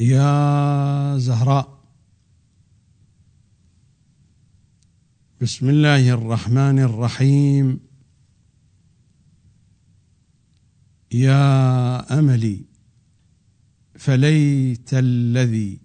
[0.00, 1.82] يا زهراء.
[5.40, 7.80] بسم الله الرحمن الرحيم.
[11.12, 12.64] يا أملي
[13.98, 15.78] فليت الذي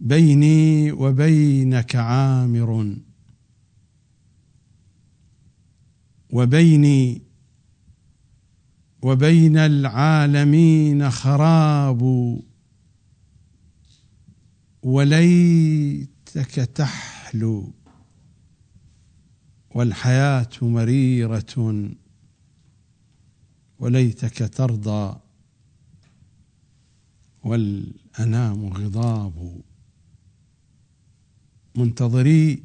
[0.00, 2.96] بيني وبينك عامر
[6.30, 7.22] وبيني
[9.04, 12.02] وبين العالمين خراب
[14.82, 17.72] وليتك تحلو
[19.74, 21.90] والحياة مريرة
[23.78, 25.20] وليتك ترضى
[27.44, 29.60] والأنام غضاب.
[31.76, 32.62] منتظري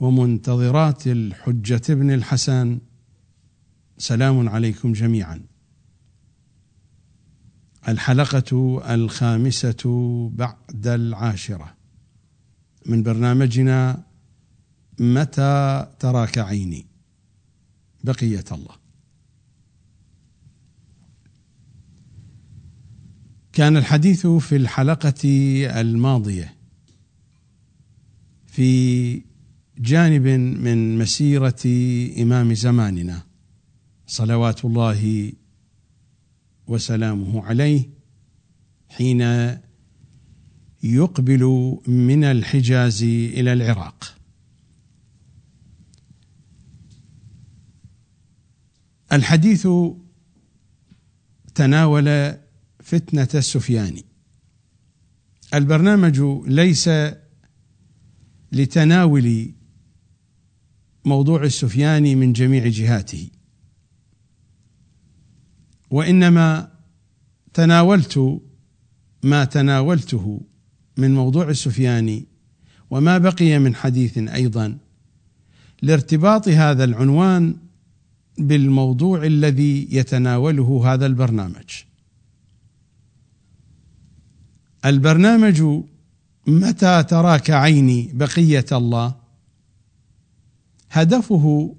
[0.00, 2.80] ومنتظرات الحجة ابن الحسن
[4.00, 5.42] سلام عليكم جميعا.
[7.88, 11.76] الحلقة الخامسة بعد العاشرة.
[12.86, 14.02] من برنامجنا
[15.00, 16.86] متى تراك عيني؟
[18.04, 18.74] بقية الله.
[23.52, 25.24] كان الحديث في الحلقة
[25.80, 26.54] الماضية
[28.46, 29.22] في
[29.78, 30.26] جانب
[30.60, 31.62] من مسيرة
[32.22, 33.29] إمام زماننا.
[34.10, 35.32] صلوات الله
[36.66, 37.88] وسلامه عليه
[38.88, 39.20] حين
[40.82, 44.16] يقبل من الحجاز إلى العراق.
[49.12, 49.68] الحديث
[51.54, 52.34] تناول
[52.80, 54.04] فتنة السفياني
[55.54, 56.90] البرنامج ليس
[58.52, 59.52] لتناول
[61.04, 63.30] موضوع السفياني من جميع جهاته.
[65.90, 66.70] وإنما
[67.54, 68.40] تناولت
[69.22, 70.40] ما تناولته
[70.96, 72.26] من موضوع السفياني
[72.90, 74.78] وما بقي من حديث أيضا
[75.82, 77.56] لارتباط هذا العنوان
[78.38, 81.70] بالموضوع الذي يتناوله هذا البرنامج.
[84.84, 85.62] البرنامج
[86.46, 89.14] متى تراك عيني بقية الله
[90.90, 91.74] هدفه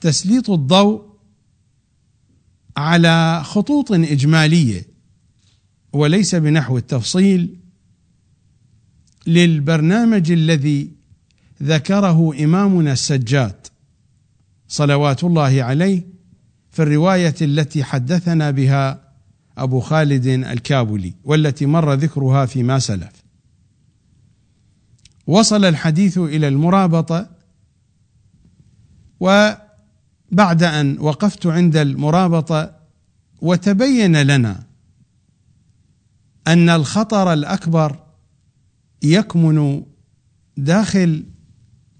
[0.00, 1.09] تسليط الضوء
[2.76, 4.86] على خطوط إجمالية
[5.92, 7.56] وليس بنحو التفصيل
[9.26, 10.90] للبرنامج الذي
[11.62, 13.66] ذكره إمامنا السجاد
[14.68, 16.06] صلوات الله عليه
[16.70, 19.10] في الرواية التي حدثنا بها
[19.58, 23.24] أبو خالد الكابلي والتي مر ذكرها فيما سلف.
[25.26, 27.30] وصل الحديث إلى المرابطة
[29.20, 29.52] و
[30.30, 32.76] بعد أن وقفت عند المرابطة
[33.40, 34.66] وتبين لنا
[36.46, 37.98] أن الخطر الأكبر
[39.02, 39.82] يكمن
[40.56, 41.24] داخل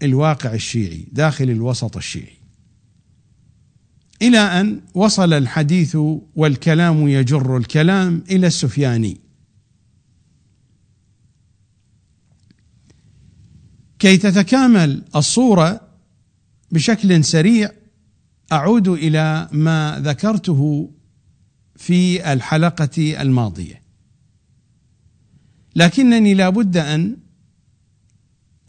[0.02, 2.40] الواقع الشيعي داخل الوسط الشيعي.
[4.22, 5.96] إلى أن وصل الحديث
[6.36, 9.20] والكلام يجر الكلام إلى السفياني.
[13.98, 15.80] كي تتكامل الصورة
[16.70, 17.70] بشكل سريع
[18.52, 20.90] أعود إلى ما ذكرته
[21.76, 23.82] في الحلقة الماضية.
[25.76, 27.16] لكنني لا بد أن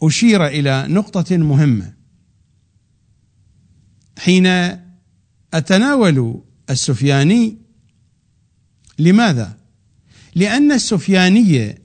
[0.02, 1.94] أشير إلى نقطة مهمة.
[4.18, 4.46] حين
[5.54, 7.58] أتناول السفياني
[8.98, 9.56] لماذا؟
[10.34, 11.78] لأن السفياني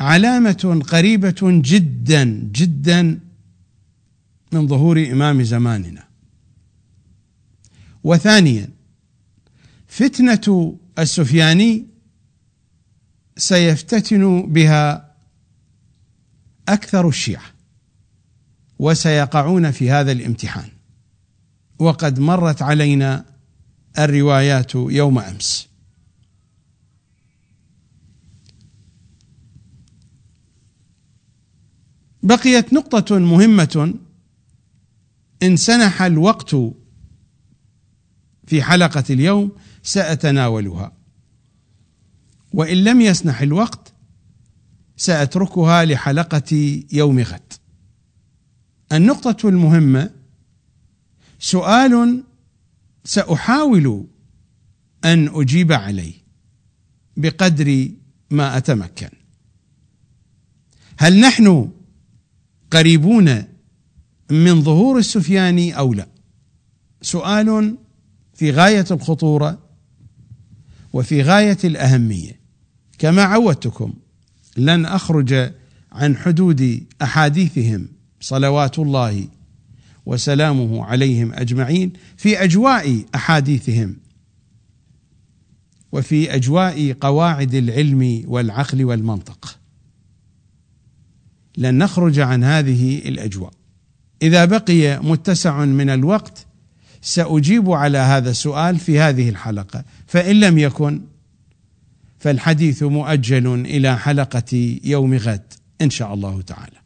[0.00, 3.20] علامة قريبة جدا جدا
[4.52, 6.09] من ظهور إمام زماننا.
[8.04, 8.68] وثانيا
[9.86, 11.86] فتنة السفياني
[13.36, 15.14] سيفتتن بها
[16.68, 17.50] أكثر الشيعة
[18.78, 20.68] وسيقعون في هذا الامتحان.
[21.78, 23.24] وقد مرت علينا
[23.98, 25.68] الروايات يوم أمس.
[32.22, 33.94] بقيت نقطة مهمة
[35.42, 36.56] إن سنح الوقت
[38.50, 39.52] في حلقة اليوم
[39.82, 40.92] سأتناولها.
[42.52, 43.92] وإن لم يسنح الوقت
[44.96, 47.52] سأتركها لحلقة يوم غد.
[48.92, 50.10] النقطة المهمة
[51.38, 52.24] سؤال
[53.04, 54.06] سأحاول
[55.04, 56.14] أن أجيب عليه
[57.16, 57.88] بقدر
[58.30, 59.10] ما أتمكن.
[60.98, 61.70] هل نحن
[62.70, 63.44] قريبون
[64.30, 66.08] من ظهور السفياني أو لا؟
[67.02, 67.76] سؤال
[68.40, 69.58] في غاية الخطورة
[70.92, 72.40] وفي غاية الأهمية.
[72.98, 73.94] كما عودتكم
[74.56, 75.52] لن أخرج
[75.92, 77.88] عن حدود أحاديثهم
[78.20, 79.28] صلوات الله
[80.06, 83.96] وسلامه عليهم أجمعين في أجواء أحاديثهم
[85.92, 89.58] وفي أجواء قواعد العلم والعقل والمنطق.
[91.56, 93.52] لن نخرج عن هذه الأجواء.
[94.22, 96.46] إذا بقي متسع من الوقت
[97.02, 99.84] سأجيب على هذا السؤال في هذه الحلقة.
[100.06, 101.00] فإن لم يكن
[102.18, 105.52] فالحديث مؤجل إلى حلقة يوم غد
[105.82, 106.76] إن شاء الله تعالى.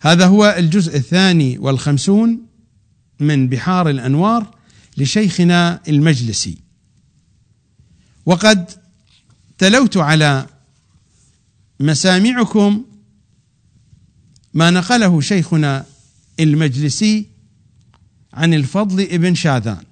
[0.00, 2.46] هذا هو الجزء الثاني والخمسون
[3.20, 4.54] من بحار الأنوار
[4.96, 6.58] لشيخنا المجلسي.
[8.26, 8.70] وقد
[9.58, 10.46] تلوت على
[11.80, 12.84] مسامعكم
[14.54, 15.86] ما نقله شيخنا
[16.40, 17.31] المجلسي
[18.32, 19.84] عن الفضل ابن شاذان.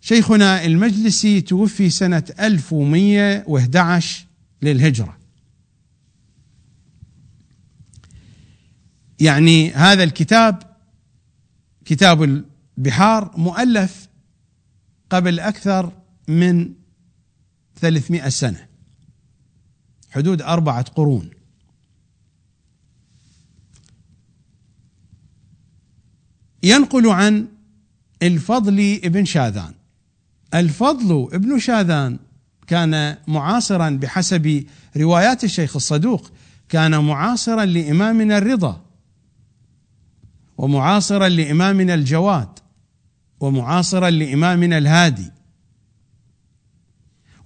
[0.00, 4.26] شيخنا المجلسي توفي سنة 1111
[4.62, 5.18] للهجرة.
[9.20, 10.62] يعني هذا الكتاب
[11.84, 12.22] كتاب
[12.78, 14.08] البحار مؤلف
[15.10, 15.92] قبل أكثر
[16.28, 16.72] من
[17.80, 18.66] 300 سنة
[20.10, 21.30] حدود أربعة قرون.
[26.62, 27.46] ينقل عن
[28.22, 29.72] الفضل ابن شاذان.
[30.54, 32.18] الفضل ابن شاذان
[32.66, 34.64] كان معاصرا بحسب
[34.96, 36.30] روايات الشيخ الصدوق
[36.68, 38.84] كان معاصرا لإمامنا الرضا
[40.58, 42.48] ومعاصرا لإمامنا الجواد
[43.40, 45.30] ومعاصرا لإمامنا الهادي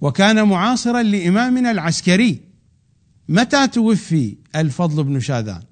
[0.01, 2.41] وكان معاصرا لإمامنا العسكري.
[3.29, 5.63] متى توفي الفضل بن شاذان؟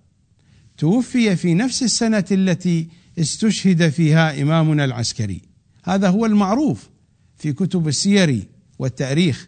[0.77, 2.87] توفي في نفس السنة التي
[3.19, 5.41] استشهد فيها إمامنا العسكري.
[5.83, 6.89] هذا هو المعروف
[7.37, 8.47] في كتب السير
[8.79, 9.47] والتاريخ.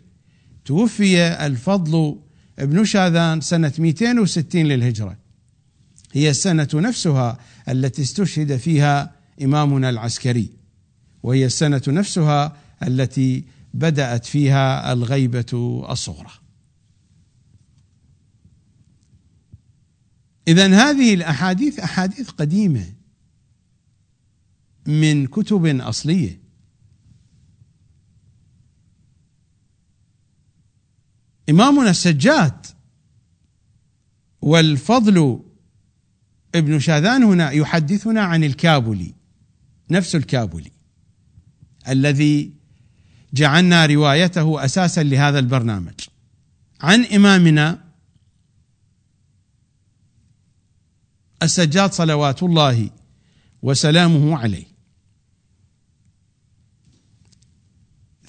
[0.65, 2.19] توفي الفضل
[2.60, 5.18] ابن شاذان سنة 260 للهجرة.
[6.12, 7.39] هي السنة نفسها
[7.69, 10.50] التي استشهد فيها إمامنا العسكري.
[11.24, 13.44] وهي السنة نفسها التي
[13.74, 16.31] بدأت فيها الغيبة الصغرى.
[20.48, 23.03] إذا هذه الأحاديث أحاديث قديمة.
[24.86, 26.44] من كتب أصلية.
[31.50, 32.66] إمامنا السجاد
[34.42, 35.40] والفضل
[36.56, 39.14] ابن شاذان هنا يحدثنا عن الكابلي
[39.90, 40.72] نفس الكابلي
[41.88, 42.54] الذي
[43.34, 45.94] جعلنا روايته أساسا لهذا البرنامج.
[46.82, 47.84] عن إمامنا
[51.44, 52.90] السجاد صلوات الله
[53.62, 54.73] وسلامه عليه.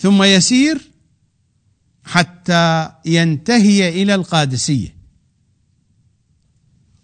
[0.05, 0.91] ثم يسير
[2.05, 4.97] حتى ينتهي إلى القادسية.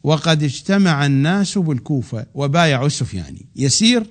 [0.02, 4.06] وقد اجتمع الناس بالكوفة وبايعوا السفياني يسير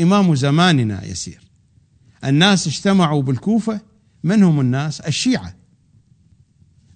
[0.00, 1.40] إمام زماننا يسير.
[2.24, 3.80] الناس اجتمعوا بالكوفة.
[4.24, 5.56] من هم الناس؟ الشيعة.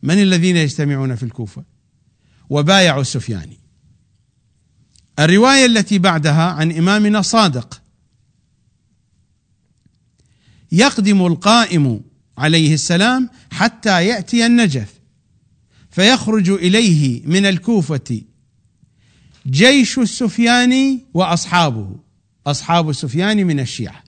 [0.03, 1.65] من الذين يجتمعون في الكوفة؟
[2.51, 3.59] وبايعوا السفياني
[5.19, 7.86] الرواية التي بعدها عن إمامنا صادق.
[10.77, 12.01] يقدم القائم
[12.39, 15.01] عليه السلام حتى يأتي النجف
[15.91, 18.23] فيخرج إليه من الكوفة
[19.47, 21.97] جيش السفياني وأصحابه
[22.47, 24.05] أصحاب السفيان من الشيعة.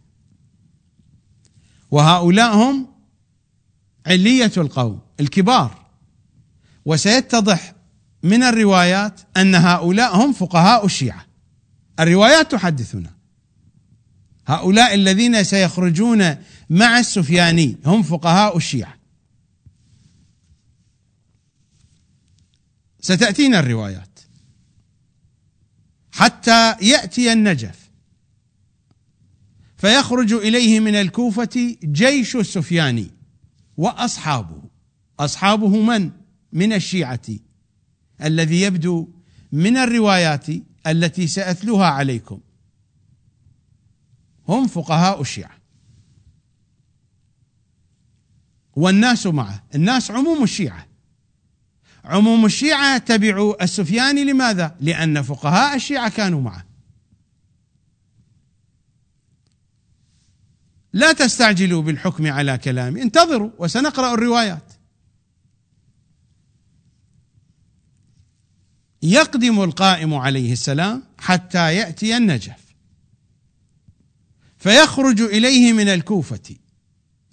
[1.90, 2.86] وهؤلاء هم
[4.06, 5.86] علية القوم الكبار.
[6.84, 7.74] وسيتضح
[8.22, 11.26] من الروايات أن هؤلاء هم فقهاء الشيعة.
[12.00, 13.17] الروايات تحدثنا.
[14.48, 16.36] هؤلاء الذين سيخرجون
[16.70, 18.98] مع السفياني هم فقهاء الشيعة.
[23.00, 24.18] ستأتينا الروايات.
[26.12, 27.90] حتى يأتي النجف.
[29.76, 33.10] فيخرج إليه من الكوفة جيش السفياني
[33.76, 34.62] وأصحابه.
[35.20, 36.10] أصحابه من؟
[36.52, 37.20] من الشيعة.
[38.22, 39.08] الذي يبدو
[39.52, 40.46] من الروايات
[40.86, 42.40] التي سأتلوها عليكم.
[44.48, 45.58] هم فقهاء الشيعة.
[48.76, 49.64] والناس معه.
[49.74, 50.86] الناس عموم الشيعة.
[52.04, 56.64] عموم الشيعة تبعوا السفياني لماذا؟ لأن فقهاء الشيعة كانوا معه.
[60.92, 64.72] لا تستعجلوا بالحكم على كلامي انتظروا وسنقرأ الروايات.
[69.02, 72.67] يقدم القائم عليه السلام حتى يأتي النجف.
[74.68, 76.56] فيخرج إليه من الكوفة.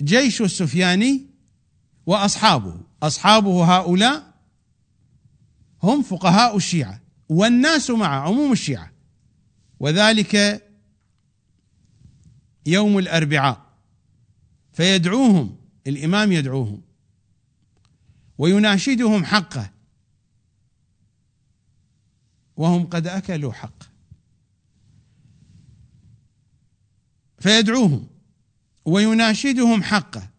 [0.01, 1.25] جيش السفياني
[2.05, 2.81] وأصحابه.
[3.03, 4.33] أصحابه هؤلاء
[5.83, 8.91] هم فقهاء الشيعة والناس مع عموم الشيعة.
[9.79, 10.63] وذلك
[12.65, 13.65] يوم الأربعاء.
[14.73, 16.81] فيدعوهم الإمام يدعوهم
[18.37, 19.71] ويناشدهم حقه.
[22.57, 23.94] وهم قد أكلوا حقه.
[27.45, 28.07] فيدعوهم
[28.85, 30.29] ويناشدهم حقه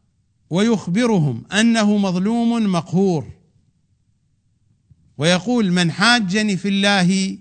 [0.51, 3.33] ويخبرهم أنه مظلوم مقهور.
[5.19, 7.39] ويقول من حاجني في الله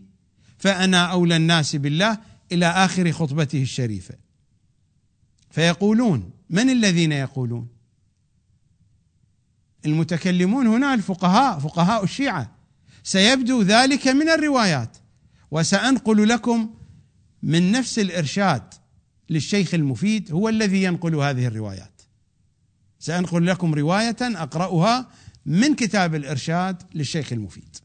[0.57, 2.17] فأنا أولى الناس بالله
[2.51, 4.15] إلى آخر خطبته الشريفة.
[5.51, 7.67] فيقولون من الذين يقولون؟
[9.85, 12.55] المتكلمون هنا الفقهاء فقهاء الشيعة.
[13.03, 14.97] سيبدو ذلك من الروايات.
[15.51, 16.73] وسأنقل لكم
[17.43, 18.84] من نفس الإرشاد
[19.29, 22.01] للشيخ المفيد هو الذي ينقل هذه الروايات.
[22.99, 25.09] سأنقل لكم رواية أقرأها
[25.45, 27.77] من كتاب الإرشاد للشيخ المفيد.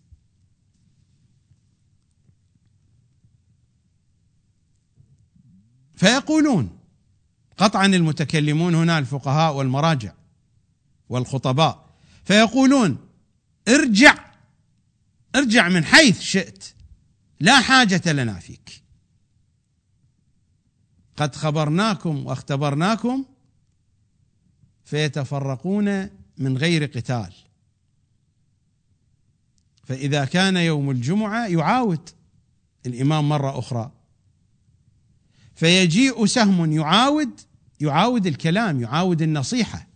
[5.97, 6.78] فيقولون
[7.56, 10.12] قطعا المتكلمون هنا الفقهاء والمراجع
[11.09, 11.90] والخطباء.
[12.25, 13.09] فيقولون
[13.68, 14.30] ارجع
[15.37, 16.64] ارجع من حيث شئت
[17.40, 18.79] لا حاجة لنا فيك.
[21.20, 23.24] قد خبرناكم واختبرناكم
[24.84, 26.08] فيتفرقون
[26.38, 27.32] من غير قتال.
[29.84, 32.10] فإذا كان يوم الجمعة يعاود
[32.86, 33.90] الإمام مرة أخرى.
[35.54, 37.40] فيجيء سهم يعاود
[37.80, 39.86] يعاود الكلام يعاود النصيحة.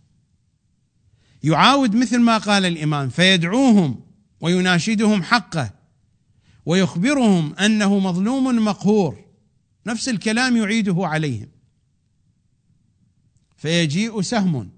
[1.43, 4.01] يعاود مثل ما قال الإمام فيدعوهم
[4.41, 5.71] ويناشدهم حقه
[6.67, 9.24] ويخبرهم أنه مظلوم مقهور.
[9.87, 11.49] نفس الكلام يعيده عليهم.
[13.57, 14.71] فيجيء سهم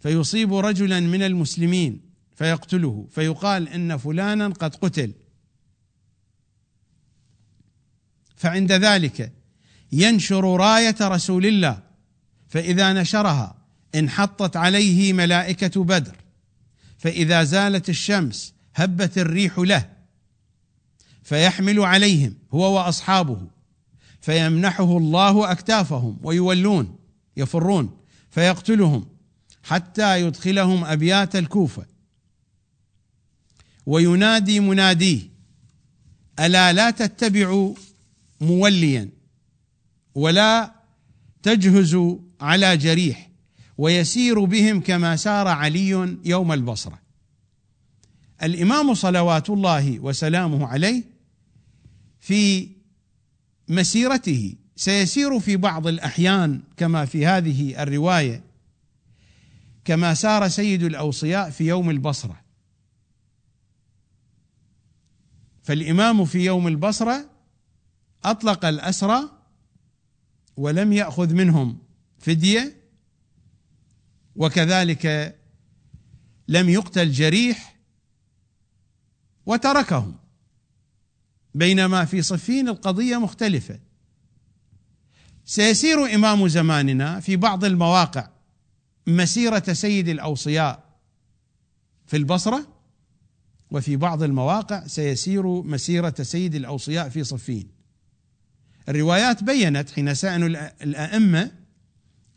[0.00, 2.00] فيصيب رجلا من المسلمين
[2.34, 5.12] فيقتله فيقال إن فلانا قد قتل.
[8.36, 9.32] فعند ذلك
[9.92, 11.82] ينشر راية رسول الله
[12.48, 13.56] فإذا نشرها
[13.94, 16.16] انحطت عليه ملائكة بدر
[16.98, 19.90] فإذا زالت الشمس هبت الريح له
[21.22, 23.55] فيحمل عليهم هو وأصحابه.
[24.26, 26.98] فيمنحه الله أكتافهم ويولون
[27.36, 27.96] يفرون
[28.30, 29.06] فيقتلهم
[29.62, 31.86] حتى يدخلهم أبيات الكوفة.
[33.86, 35.20] وينادي مناديه
[36.40, 37.74] ألا لا تتبعوا
[38.40, 39.08] موليا
[40.14, 40.74] ولا
[41.42, 43.30] تجهزوا على جريح
[43.78, 46.98] ويسير بهم كما سار علي يوم البصرة.
[48.42, 51.04] الإمام صلوات الله وسلامه عليه
[52.20, 52.75] في
[53.68, 54.54] مسيرته.
[54.76, 58.42] سيسير في بعض الأحيان كما في هذه الرواية
[59.84, 62.40] كما سار سيد الأوصياء في يوم البصرة.
[65.62, 67.30] فالإمام في يوم البصرة
[68.24, 69.20] أطلق الأسرى
[70.56, 71.78] ولم يأخذ منهم
[72.18, 72.76] فدية
[74.36, 75.36] وكذلك
[76.48, 77.76] لم يقتل جريح
[79.46, 80.25] وتركهم.
[81.56, 83.78] بينما في صفين القضية مختلفة.
[85.44, 88.28] سيسير إمام زماننا في بعض المواقع
[89.06, 90.84] مسيرة سيد الأوصياء
[92.06, 92.66] في البصرة
[93.70, 97.68] وفي بعض المواقع سيسير مسيرة سيد الأوصياء في صفين.
[98.88, 100.48] الروايات بينت حين سالوا
[100.82, 101.50] الأئمة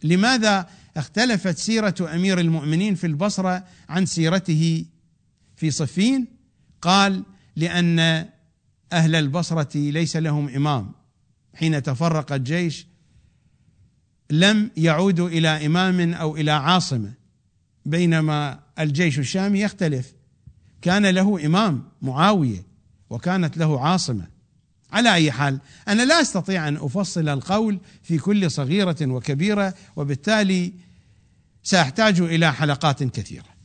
[0.04, 4.86] لماذا اختلفت سيرة أمير المؤمنين في البصرة عن سيرته
[5.56, 6.28] في صفين.
[6.82, 7.24] قال
[7.56, 8.30] لأن
[8.93, 10.91] أهل البصرة ليس لهم إمام.
[11.53, 12.88] حين تفرق الجيش
[14.29, 17.13] لم يعودوا إلى إمام أو إلى عاصمة
[17.86, 20.13] بينما الجيش الشامي يختلف.
[20.81, 22.63] كان له إمام معاوية
[23.10, 24.27] وكانت له عاصمة.
[24.91, 30.74] على أي حال أنا لا أستطيع أن أفصل القول في كل صغيرة وكبيرة وبالتالي
[31.63, 33.59] سأحتاج إلى حلقات كثيرة.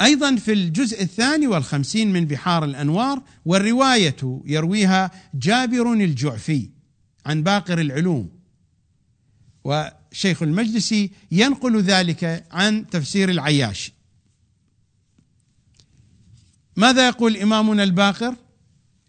[0.00, 6.68] أيضا في الجزء الثاني والخمسين من بحار الأنوار والرواية يرويها جابر الجعفي
[7.26, 8.30] عن باقر العلوم.
[9.64, 13.92] وشيخ المجلسي ينقل ذلك عن تفسير العياشي
[16.76, 18.34] ماذا يقول إمامنا الباقر؟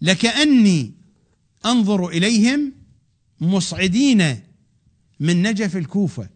[0.02, 0.94] لكأني
[1.66, 2.74] أنظر إليهم
[3.42, 4.40] مصعدين
[5.20, 6.30] من نجف الكوفة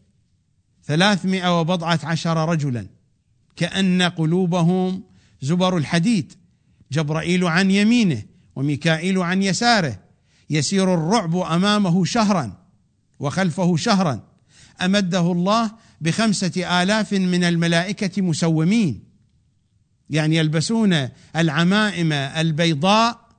[0.83, 2.88] ثلاثمائة وبضعة عشر رجلا
[3.55, 5.03] كأن قلوبهم
[5.41, 6.33] زبر الحديد
[6.91, 8.24] جبرائيل عن يمينه
[8.55, 10.00] وميكائيل عن يساره.
[10.50, 12.57] يسير الرعب أمامه شهرا
[13.19, 14.24] وخلفه شهرا.
[14.81, 15.71] أمده الله
[16.01, 19.03] بخمسة آلاف من الملائكة مسومين.
[20.09, 23.29] يعني يلبسون العمائم البيضاء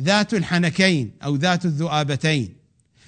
[0.00, 2.63] ذات الحنكين أو ذات الذؤابتين.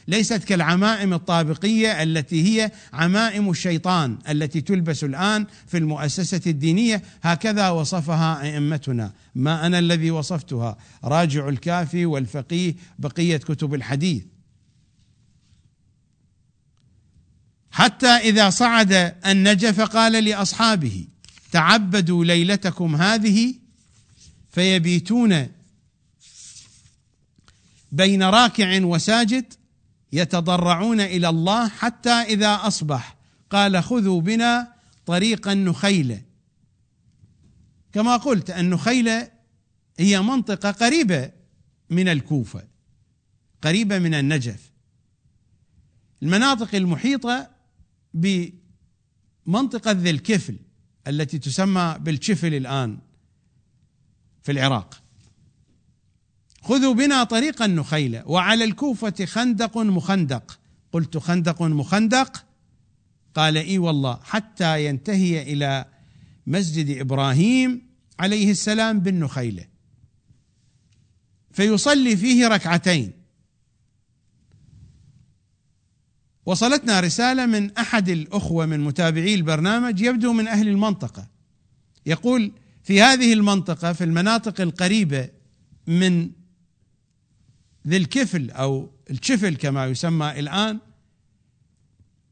[0.09, 7.03] ليست كالعمائم الطابقية التي هي عمائم الشيطان التي تلبس الآن في المؤسسة الدينية.
[7.23, 9.13] هكذا وصفها أئمتنا.
[9.35, 14.23] ما أنا الذي وصفتها؟ راجع الكافي والفقيه بقية كتب الحديث.
[17.71, 21.05] حتى إذا صعد النجف قال لأصحابه
[21.53, 23.55] تعبدوا ليلتكم هذه
[24.51, 25.49] فيبيتون
[27.93, 29.45] بين راكع وساجد
[30.13, 33.17] يتضرعون إلى الله حتى إذا أصبح.
[33.51, 34.73] قال خذوا بنا
[35.07, 36.23] طريق النخيله
[37.93, 39.31] كما قلت النخيله
[39.99, 41.31] هي منطقة قريبة
[41.91, 42.65] من الكوفة
[43.63, 44.73] قريبة من النجف.
[46.23, 47.51] المناطق المحيطة
[48.15, 50.57] بمنطقة ذي الكفل
[51.07, 52.99] التي تسمى بالشفل الآن
[54.43, 55.06] في العراق.
[56.67, 60.59] خذوا بنا طريق النخيلة وعلى الكوفة خندق مخندق.
[60.93, 62.45] قلت خندق مخندق؟
[63.35, 65.85] قال إي والله حتى ينتهي إلى
[66.47, 67.83] مسجد إبراهيم
[68.19, 69.65] عليه السلام بالنخيله
[71.51, 73.13] فيصلي فيه ركعتين.
[76.47, 81.29] وصلتنا رسالة من أحد الأخوة من متابعي البرنامج يبدو من أهل المنطقة.
[82.07, 85.29] يقول في هذه المنطقة في المناطق القريبة
[85.87, 86.31] من
[87.89, 90.79] ذي الكفل أو الشفل كما يسمى الآن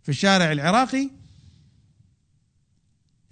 [0.02, 1.11] في الشارع العراقي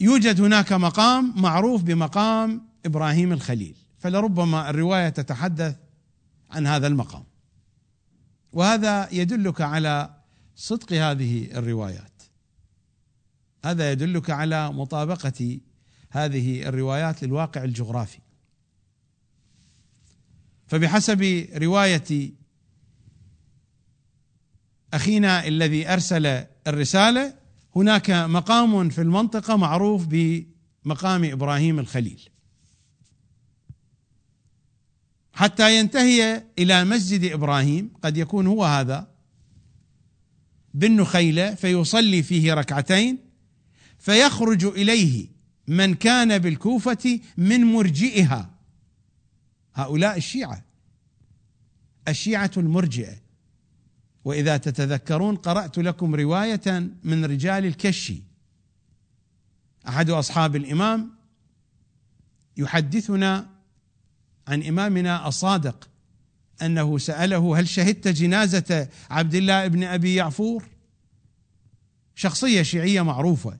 [0.00, 3.76] يوجد هناك مقام معروف بمقام إبراهيم الخليل.
[3.98, 5.76] فلربما الرواية تتحدث
[6.50, 7.24] عن هذا المقام.
[8.52, 10.14] وهذا يدلك على
[10.56, 12.22] صدق هذه الروايات.
[13.64, 15.60] هذا يدلك على مطابقة
[16.10, 18.18] هذه الروايات للواقع الجغرافي.
[20.72, 22.32] فبحسب رواية
[24.94, 26.26] أخينا الذي أرسل
[26.66, 27.34] الرسالة
[27.76, 32.28] هناك مقام في المنطقة معروف بمقام إبراهيم الخليل.
[35.32, 39.08] حتى ينتهي إلى مسجد إبراهيم قد يكون هو هذا
[40.74, 43.18] بالنخيلة فيصلي فيه ركعتين
[43.98, 45.28] فيخرج إليه
[45.68, 48.61] من كان بالكوفة من مرجئها.
[49.74, 50.62] هؤلاء الشيعة
[52.08, 53.16] الشيعة المرجئة.
[54.24, 58.22] وإذا تتذكرون قرأت لكم رواية من رجال الكشي.
[59.88, 61.10] أحد أصحاب الإمام
[62.56, 63.50] يحدثنا
[64.48, 65.88] عن إمامنا الصادق
[66.62, 70.64] أنه سأله هل شهدت جنازة عبد الله بن أبي يعفور؟
[72.14, 73.58] شخصية شيعية معروفة.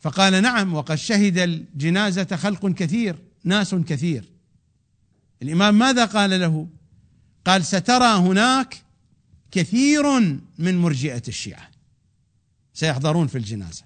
[0.00, 3.29] فقال نعم وقد شهد الجنازة خلق كثير.
[3.44, 4.24] ناس كثير.
[5.42, 6.68] الإمام ماذا قال له؟
[7.44, 8.82] قال سترى هناك
[9.50, 10.20] كثير
[10.58, 11.70] من مرجئة الشيعة.
[12.74, 13.84] سيحضرون في الجنازة.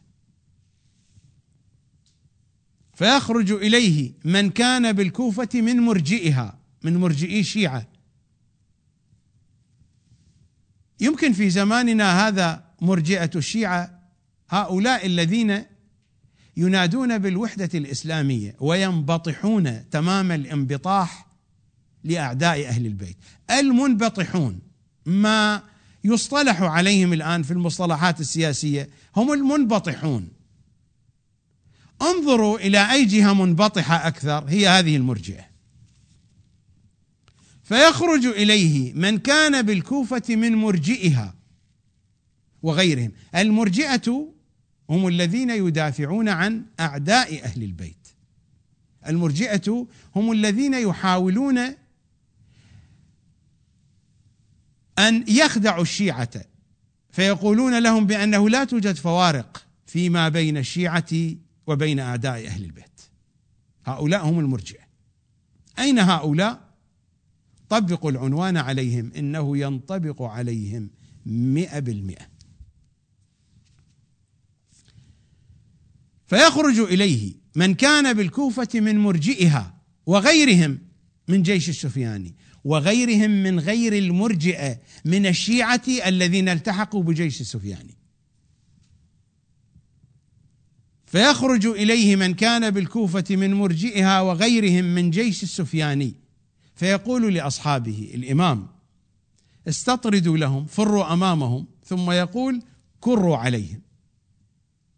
[2.94, 7.86] فيخرج إليه من كان بالكوفة من مرجئها من مرجئي الشيعة.
[11.00, 14.00] يمكن في زماننا هذا مرجئة الشيعة
[14.48, 15.64] هؤلاء الذين
[16.56, 21.26] ينادون بالوحدة الإسلامية وينبطحون تمام الانبطاح
[22.04, 23.16] لأعداء أهل البيت.
[23.50, 24.60] المنبطحون
[25.06, 25.62] ما
[26.04, 30.28] يصطلح عليهم الآن في المصطلحات السياسية هم المنبطحون.
[32.02, 35.44] انظروا إلى أي جهة منبطحة أكثر هي هذه المرجئة.
[37.62, 41.34] فيخرج إليه من كان بالكوفة من مرجئها
[42.62, 43.12] وغيرهم.
[43.34, 44.33] المرجئة
[44.90, 48.08] هم الذين يدافعون عن أعداء أهل البيت.
[49.06, 51.58] المرجئة هم الذين يحاولون
[54.98, 56.30] أن يخدعوا الشيعة
[57.10, 61.34] فيقولون لهم بأنه لا توجد فوارق فيما بين الشيعة
[61.66, 63.00] وبين أعداء أهل البيت.
[63.84, 64.84] هؤلاء هم المرجئة.
[65.78, 66.64] أين هؤلاء؟
[67.68, 70.90] طبقوا العنوان عليهم إنه ينطبق عليهم
[71.26, 72.33] مئة بالمئة.
[76.26, 79.74] فيخرج إليه من كان بالكوفة من مرجئها
[80.06, 80.78] وغيرهم
[81.28, 82.34] من جيش السفياني
[82.64, 87.94] وغيرهم من غير المرجئه من الشيعة الذين التحقوا بجيش السفياني.
[91.06, 96.14] فيخرج إليه من كان بالكوفة من مرجئها وغيرهم من جيش السفياني.
[96.74, 98.68] فيقول لأصحابه الإمام
[99.68, 102.62] استطردوا لهم فروا أمامهم ثم يقول
[103.00, 103.80] كروا عليهم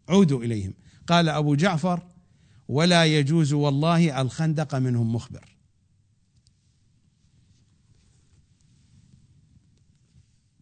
[0.09, 0.73] عودوا إليهم.
[1.07, 2.01] قال أبو جعفر
[2.67, 5.57] ولا يجوز والله الخندق منهم مخبر.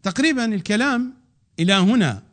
[0.03, 1.13] تقريبا الكلام
[1.59, 2.23] إلى هنا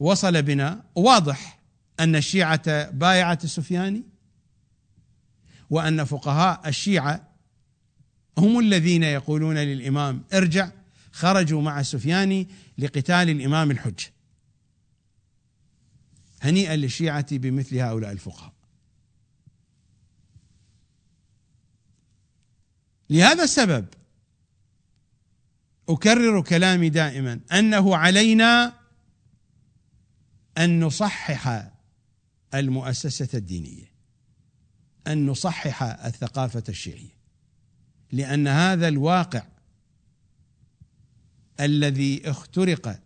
[0.00, 0.84] وصل بنا.
[0.94, 1.58] واضح
[2.00, 4.02] أن الشيعة بايعت السفياني
[5.70, 7.28] وأن فقهاء الشيعة
[8.38, 10.70] هم الذين يقولون للإمام ارجع
[11.12, 14.15] خرجوا مع السفياني لقتال الإمام الحجه
[16.46, 18.52] هنيئا للشيعة بمثل هؤلاء الفقهاء.
[23.10, 23.86] لهذا السبب
[25.88, 28.80] أكرر كلامي دائما أنه علينا
[30.58, 31.70] أن نصحح
[32.54, 33.92] المؤسسة الدينية
[35.06, 37.16] أن نصحح الثقافة الشيعية
[38.12, 39.42] لأن هذا الواقع
[41.60, 43.00] الذي اخترق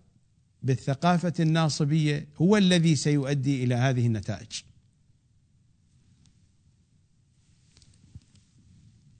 [0.62, 4.62] بالثقافة الناصبية هو الذي سيؤدي إلى هذه النتائج.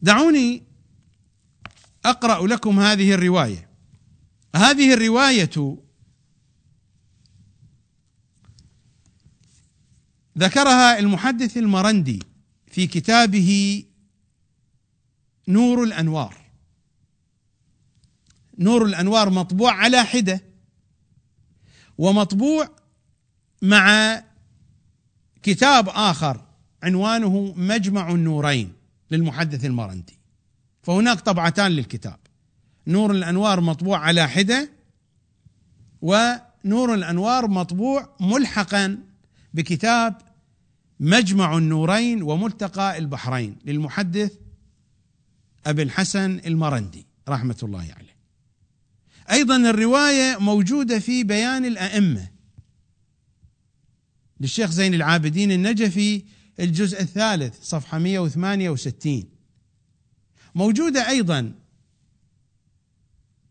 [0.03, 0.63] دعوني
[2.05, 3.71] أقرأ لكم هذه الرواية.
[4.57, 5.79] هذه الرواية
[10.39, 12.23] ذكرها المحدث المرندي
[12.67, 13.85] في كتابه
[15.49, 16.37] نور الأنوار.
[18.59, 20.50] نور الأنوار مطبوع على حدة.
[22.01, 22.69] ومطبوع
[23.63, 24.17] مع
[25.43, 26.41] كتاب آخر
[26.83, 28.73] عنوانه مجمع النورين
[29.11, 30.19] للمحدث المرندي
[30.83, 32.17] فهناك طبعتان للكتاب.
[32.87, 34.71] نور الأنوار مطبوع على حدة
[36.03, 38.99] ونور الأنوار مطبوع ملحقا
[39.55, 40.15] بكتاب
[41.01, 44.33] مجمع النورين وملتقى البحرين للمحدث
[45.67, 48.10] أبي الحسن المرندي رحمة الله عليه.
[49.31, 52.29] أيضا الرواية موجودة في بيان الأئمة.
[54.41, 56.23] للشيخ زين العابدين النجفي
[56.61, 59.25] الجزء الثالث صفحة 168
[60.55, 61.53] موجودة أيضا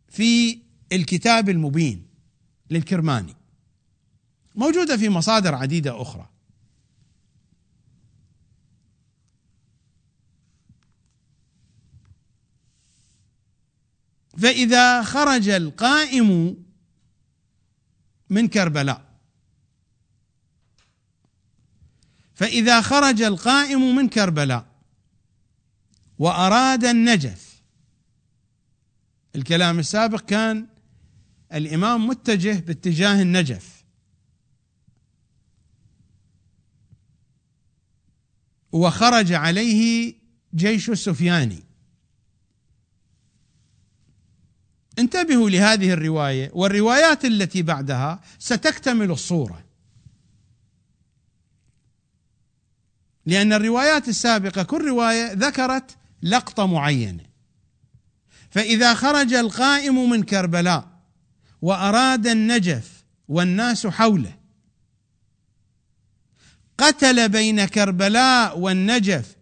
[0.08, 0.60] في
[0.92, 2.06] الكتاب المبين
[2.70, 3.36] للكرماني.
[4.56, 6.30] موجودة في مصادر عديدة أخرى.
[14.42, 16.58] فإذا خرج القائم
[18.30, 19.10] من كربلاء.
[22.34, 24.66] فإذا خرج القائم من كربلاء
[26.20, 27.64] وأراد النجف.
[29.36, 30.68] الكلام السابق كان
[31.54, 33.84] الإمام متجه باتجاه النجف.
[38.72, 40.14] وخرج عليه
[40.56, 41.69] جيش السفياني
[45.00, 49.64] انتبهوا لهذه الرواية والروايات التي بعدها ستكتمل الصورة.
[53.26, 57.24] لأن الروايات السابقة كل رواية ذكرت لقطة معينة.
[58.50, 60.88] فإذا خرج القائم من كربلاء
[61.62, 64.40] وأراد النجف والناس حوله
[66.78, 69.36] قتل بين كربلاء والنجف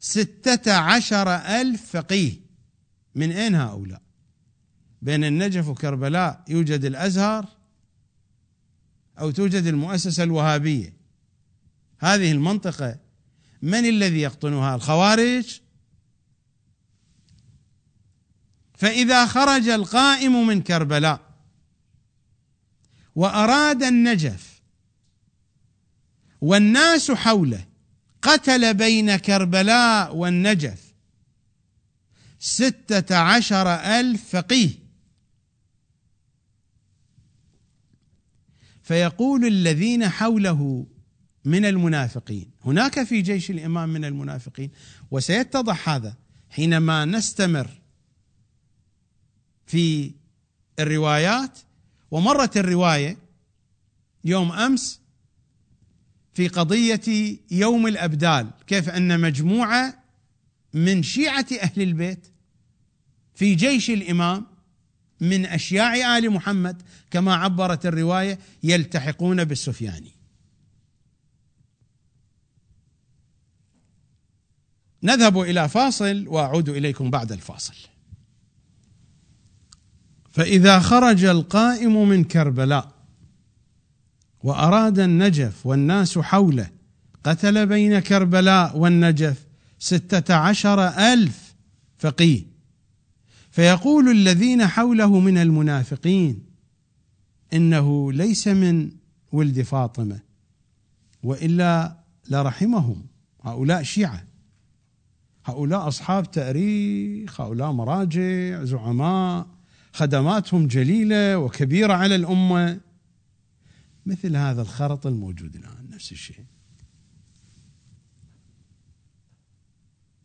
[0.00, 2.46] ستة عشر ألف فقيه.
[3.14, 4.05] من أين هؤلاء؟
[5.02, 7.48] بين النجف وكربلاء يوجد الأزهر
[9.18, 10.96] أو توجد المؤسسة الوهابية.
[11.98, 12.98] هذه المنطقة
[13.62, 15.60] من الذي يقطنها؟ الخوارج.
[18.74, 21.20] فإذا خرج القائم من كربلاء
[23.14, 24.60] وأراد النجف
[26.40, 27.66] والناس حوله
[28.22, 30.94] قتل بين كربلاء والنجف
[32.38, 34.85] ستة عشر ألف فقيه.
[38.86, 40.86] فيقول الذين حوله
[41.44, 42.50] من المنافقين.
[42.64, 44.70] هناك في جيش الإمام من المنافقين
[45.10, 46.16] وسيتضح هذا
[46.50, 47.70] حينما نستمر
[49.66, 50.12] في
[50.78, 51.58] الروايات.
[52.10, 53.16] ومرت الرواية
[54.24, 55.00] يوم أمس
[56.34, 60.04] في قضية يوم الأبدال كيف أن مجموعة
[60.74, 62.26] من شيعة أهل البيت
[63.34, 64.46] في جيش الإمام
[65.20, 70.12] من أشياع آل محمد كما عبرت الرواية يلتحقون بالسفياني.
[75.02, 77.74] نذهب إلى فاصل وأعود إليكم بعد الفاصل.
[80.32, 82.92] فإذا خرج القائم من كربلاء
[84.42, 86.70] وأراد النجف والناس حوله
[87.24, 89.46] قتل بين كربلاء والنجف
[89.78, 91.54] ستة عشر ألف
[91.98, 92.55] فقيه
[93.56, 96.46] فيقول الذين حوله من المنافقين
[97.52, 98.90] إنه ليس من
[99.32, 100.20] ولد فاطمة
[101.22, 101.96] وإلا
[102.30, 103.06] لرحمهم.
[103.42, 104.24] هؤلاء شيعة
[105.44, 109.46] هؤلاء أصحاب تأريخ هؤلاء مراجع زعماء
[109.92, 112.80] خدماتهم جليلة وكبيرة على الأمة.
[114.06, 116.44] مثل هذا الخرط الموجود الآن نفس الشيء.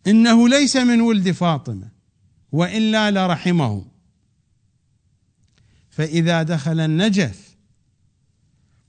[0.07, 2.00] إنه ليس من ولد فاطمة.
[2.51, 3.85] وإلا لرحمه.
[5.89, 7.55] فإذا دخل النجف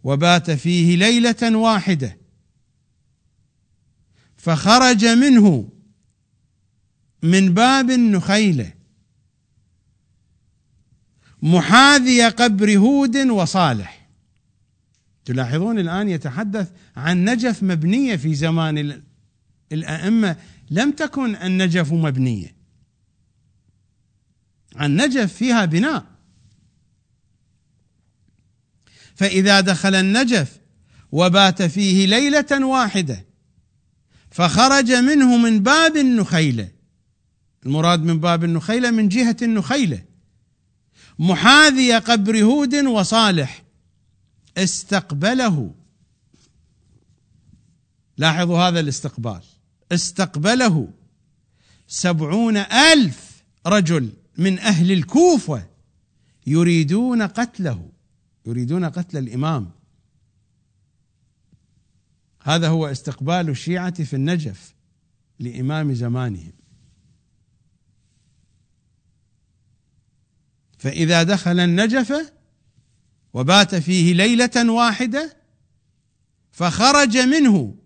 [0.05, 2.19] وبات فيه ليلة واحدة
[4.37, 5.69] فخرج منه
[7.23, 8.73] من باب النخيلة
[11.43, 14.09] محاذي قبر هود وصالح.
[15.25, 19.03] تلاحظون الآن يتحدث عن نجف مبنية في زمان
[19.73, 20.37] الأئمة.
[20.71, 22.62] لم تكن النجف مبنية.
[24.81, 26.05] النجف فيها بناء.
[29.15, 30.59] فإذا دخل النجف
[31.13, 33.25] وبات فيه ليلة واحدة
[34.31, 36.69] فخرج منه من باب النخيله
[37.67, 40.05] المراد من باب النخيله من جهة النخيله
[41.19, 43.63] محاذي قبر هود وصالح.
[44.57, 45.75] استقبله.
[48.17, 49.41] لاحظوا هذا الاستقبال.
[49.93, 50.89] استقبله
[51.89, 54.13] سبعون ألف رجل.
[54.39, 55.67] من أهل الكوفة
[56.47, 57.89] يريدون قتله.
[58.47, 59.71] يريدون قتل الإمام.
[62.43, 64.75] هذا هو استقبال الشيعة في النجف
[65.39, 66.53] لإمام زمانهم.
[70.79, 72.33] فإذا دخل النجف
[73.35, 75.37] وبات فيه ليلة واحدة
[76.53, 77.77] فخرج منه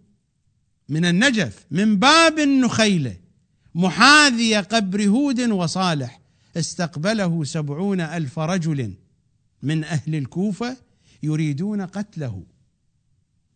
[0.89, 3.17] من النجف من باب النخيلة
[3.75, 6.26] محاذي قبر هود وصالح.
[6.57, 8.95] استقبله سبعون ألف رجل
[9.63, 10.77] من أهل الكوفة
[11.23, 12.43] يريدون قتله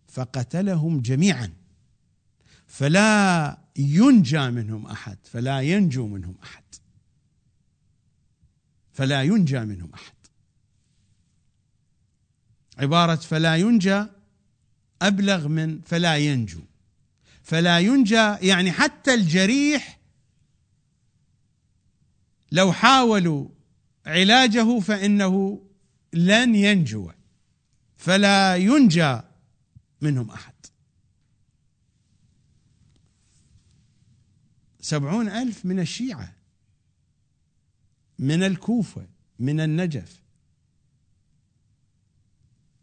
[0.08, 1.52] فقتلهم جميعا.
[2.66, 6.62] فلا ينجى منهم أحد فلا ينجو منهم أحد.
[8.92, 10.14] فلا ينجى منهم أحد.
[12.78, 14.04] عبارة فلا ينجى
[15.02, 16.60] أبلغ من فلا ينجو.
[17.42, 19.99] فلا ينجى يعني حتى الجريح
[22.52, 23.48] لو حاولوا
[24.06, 25.62] علاجه فإنه
[26.12, 27.10] لن ينجو
[27.96, 29.20] فلا ينجى
[30.00, 30.54] منهم أحد.
[34.80, 36.36] سبعون ألف من الشيعة
[38.18, 39.06] من الكوفة
[39.38, 40.22] من النجف.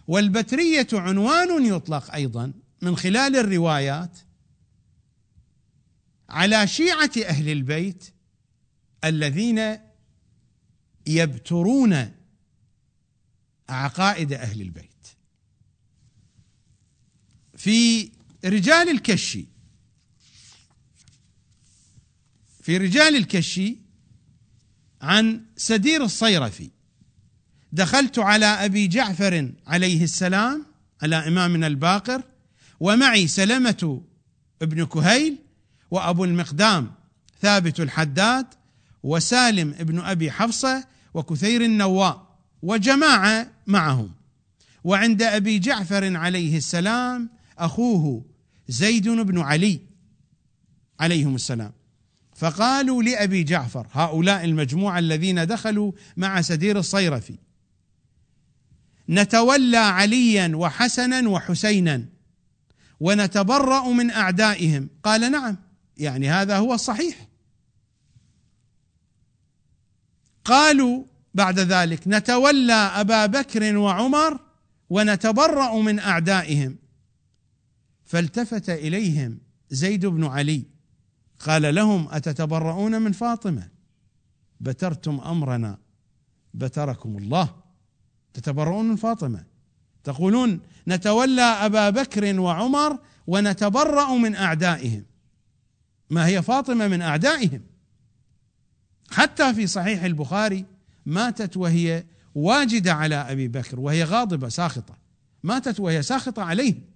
[0.08, 4.18] والبترية عنوان يطلق أيضا من خلال الروايات
[6.30, 8.14] على شيعة أهل البيت
[9.04, 9.78] الذين
[11.08, 12.12] يبترون
[13.70, 14.96] عقائد أهل البيت.
[17.58, 18.15] في
[18.46, 19.48] رجال الكشي
[22.62, 23.78] في رجال الكشي
[25.02, 26.70] عن سدير الصيرفي.
[27.72, 30.66] دخلت على أبي جعفر عليه السلام
[31.02, 32.22] على إمامنا الباقر
[32.80, 34.02] ومعي سلمة
[34.62, 35.38] ابن كهيل
[35.92, 36.92] وأبو المقدام
[37.42, 38.46] ثابت الحداد
[39.04, 44.12] وسالم ابن أبي حفصة وكثير النواء وجماعة معهم.
[44.84, 48.35] وعند أبي جعفر عليه السلام أخوه
[48.68, 49.80] زيد بن علي
[51.00, 51.72] عليهم السلام.
[52.36, 57.36] فقالوا لأبي جعفر هؤلاء المجموعة الذين دخلوا مع سدير الصيرفي
[59.10, 62.06] نتولى عليا وحسنا وحسينا
[63.00, 64.90] ونتبرأ من أعدائهم.
[65.04, 65.58] قال نعم
[65.98, 67.28] يعني هذا هو الصحيح.
[70.46, 74.40] قالوا بعد ذلك نتولى أبا بكر وعمر
[74.90, 76.76] ونتبرأ من أعدائهم.
[78.06, 79.40] فالتفت إليهم
[79.70, 80.66] زيد بن علي.
[81.40, 83.70] قال لهم أتتبرؤون من فاطمة؟
[84.60, 85.78] بترتم أمرنا.
[86.54, 87.56] بتركم الله.
[88.34, 89.46] تتبرؤون من فاطمة؟
[90.04, 95.06] تقولون نتولى أبا بكر وعمر ونتبرأ من أعدائهم.
[96.10, 97.62] ما هي فاطمة من أعدائهم؟
[99.12, 100.66] حتى في صحيح البخاري
[101.06, 104.98] ماتت وهي واجدة على أبي بكر وهي غاضبة ساخطة.
[105.44, 106.95] ماتت وهي ساخطة عليه.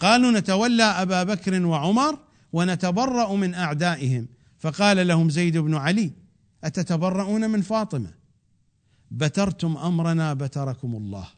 [0.00, 2.18] قالوا نتولى أبا بكر وعمر
[2.52, 4.28] ونتبرأ من أعدائهم.
[4.58, 6.12] فقال لهم زيد بن علي
[6.64, 8.14] أتتبرؤون من فاطمة؟
[9.10, 11.28] بترتم أمرنا بتركم الله.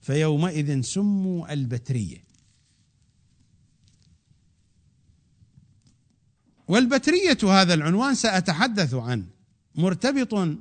[0.00, 2.24] فيومئذ سموا البترية.
[6.68, 9.26] والبترية هذا العنوان سأتحدث عنه
[9.74, 10.58] مرتبط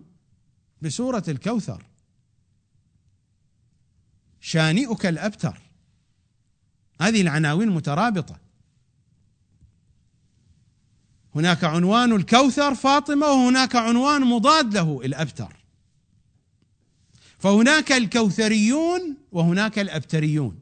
[0.81, 1.85] بسورة الكوثر.
[4.39, 5.61] شانئك الأبتر.
[7.01, 8.39] هذه العناوين مترابطة.
[11.35, 15.55] هناك عنوان الكوثر فاطمة وهناك عنوان مضاد له الأبتر.
[17.39, 20.59] فهناك الكوثريون وهناك الأبتريون.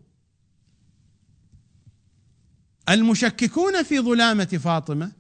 [2.89, 5.12] المشككون في ظلامة فاطمة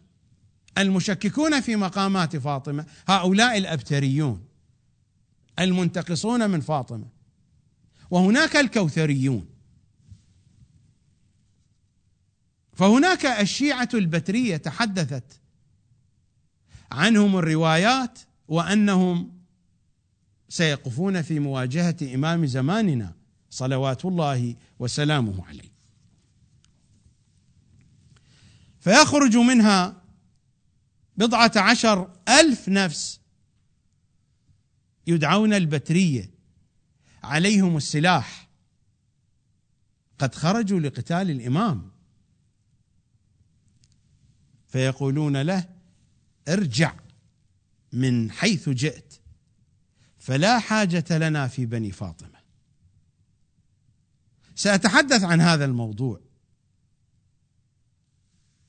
[0.77, 4.45] المشككون في مقامات فاطمة هؤلاء الأبتريون
[5.59, 7.07] المنتقصون من فاطمة.
[8.11, 9.50] وهناك الكوثريون.
[12.73, 15.39] فهناك الشيعة البترية تحدثت
[16.91, 19.41] عنهم الروايات وأنهم
[20.49, 23.13] سيقفون في مواجهة إمام زماننا
[23.49, 25.71] صلوات الله وسلامه عليه.
[28.79, 30.01] فيخرج منها
[31.17, 33.19] بضعة عشر ألف نفس
[35.07, 36.31] يدعون البترية
[37.23, 38.49] عليهم السلاح.
[40.19, 41.90] قد خرجوا لقتال الإمام.
[44.71, 45.69] فيقولون له
[46.47, 46.93] ارجع
[47.93, 49.13] من حيث جئت
[50.19, 52.41] فلا حاجة لنا في بني فاطمة.
[54.55, 56.19] سأتحدث عن هذا الموضوع.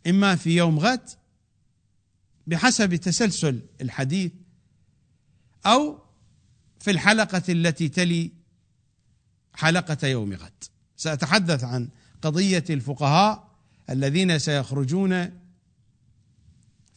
[0.07, 1.11] إما في يوم غد
[2.47, 4.33] بحسب تسلسل الحديث
[5.67, 5.99] أو
[6.81, 8.33] في الحلقة التي تلي
[9.55, 10.65] حلقة يوم غد.
[10.97, 11.88] سأتحدث عن
[12.23, 13.53] قضية الفقهاء
[13.91, 15.42] الذين سيخرجون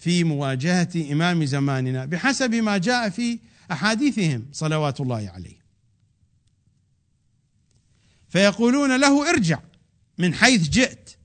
[0.06, 3.40] في مواجهة إمام زماننا بحسب ما جاء في
[3.72, 5.58] أحاديثهم صلوات الله عليه.
[8.30, 9.60] فيقولون له ارجع
[10.18, 11.18] من حيث جئت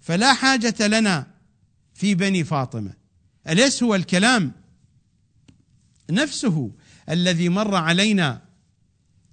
[0.00, 1.26] فلا حاجة لنا
[1.94, 2.92] في بني فاطمة.
[3.48, 4.52] أليس هو الكلام؟
[6.10, 6.72] نفسه
[7.10, 8.42] الذي مر علينا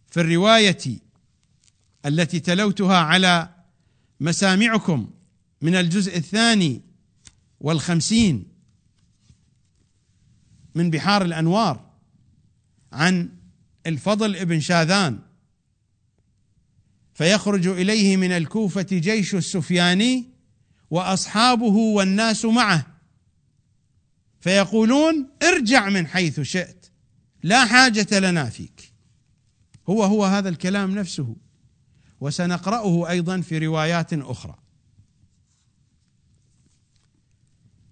[0.09, 0.99] في الرواية
[2.05, 3.49] التي تلوتها على
[4.19, 5.09] مسامعكم
[5.61, 6.81] من الجزء الثاني
[7.59, 8.54] والخمسين.
[10.75, 11.91] من بحار الأنوار
[12.93, 13.29] عن
[13.87, 15.19] الفضل ابن شاذان.
[17.13, 20.25] فيخرج إليه من الكوفة جيش السفياني
[20.89, 22.85] وأصحابه والناس معه.
[24.39, 26.85] فيقولون ارجع من حيث شئت
[27.43, 28.93] لا حاجة لنا فيك.
[29.89, 31.35] هو هو هذا الكلام نفسه.
[32.21, 34.55] وسنقرأه أيضا في روايات أخرى.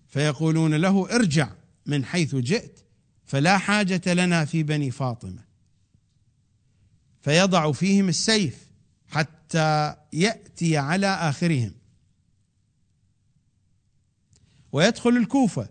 [0.07, 1.49] فيقولون له ارجع.
[1.85, 2.79] من حيث جئت
[3.25, 5.43] فلا حاجة لنا في بني فاطمة.
[7.21, 8.67] فيضع فيهم السيف
[9.07, 11.73] حتى يأتي على آخرهم.
[14.71, 15.69] ويدخل الكوفة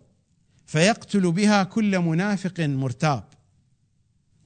[0.66, 3.24] فيقتل بها كل منافق مرتاب.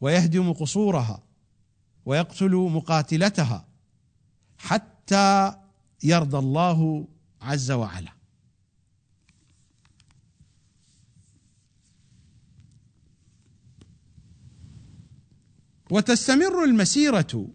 [0.00, 1.22] ويهدم قصورها
[2.06, 3.68] ويقتل مقاتلتها
[4.58, 5.54] حتى
[6.02, 7.08] يرضى الله
[7.42, 8.15] عز وعلا.
[15.90, 17.50] وتستمر المسيرة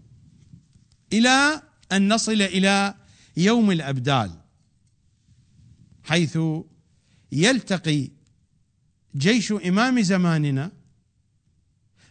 [1.14, 1.62] إلى
[1.92, 2.96] أن نصل إلى
[3.38, 4.32] يوم الأبدال
[6.04, 6.38] حيث
[7.32, 8.10] يلتقي
[9.16, 10.72] جيش إمام زماننا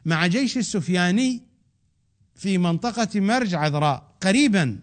[0.04, 1.42] مع جيش السفياني
[2.34, 4.80] في منطقة مرج عذراء قريبا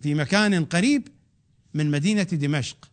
[0.00, 1.08] في مكان قريب
[1.74, 2.90] من مدينة دمشق.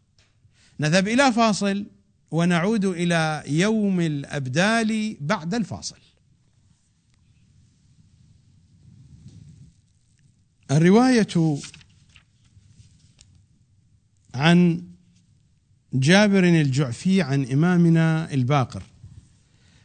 [0.80, 1.86] نذهب إلى فاصل
[2.32, 6.05] ونعود إلى يوم الأبدال بعد الفاصل.
[10.72, 11.57] الرواية
[14.36, 14.84] عن
[15.93, 18.84] جابر الجعفي عن إمامنا الباقر.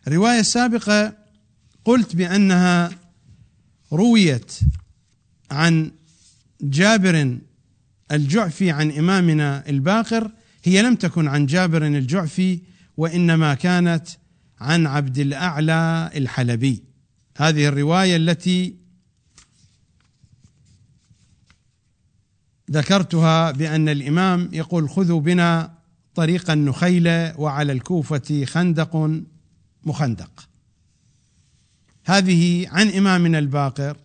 [0.06, 1.16] الروايه السابقه
[1.84, 2.90] قلت بأنها
[3.92, 4.52] رويت
[5.50, 5.90] عن
[6.62, 7.38] جابر
[8.12, 10.30] الجعفي عن إمامنا الباقر.
[10.64, 12.60] هي لم تكن عن جابر الجعفي
[12.96, 14.08] وإنما كانت
[14.60, 16.82] عن عبد الأعلى الحلبي.
[17.36, 18.79] هذه الرواية التي
[22.72, 25.72] ذكرتها بأن الإمام يقول خذوا بنا
[26.14, 29.10] طريق النخيله وعلى الكوفة خندق
[29.84, 30.48] مخندق.
[32.04, 33.96] هذه عن امامنا الباقر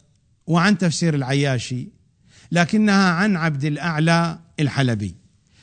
[0.48, 1.88] وعن تفسير العياشي
[2.52, 5.16] لكنها عن عبد الأعلى الحلبي.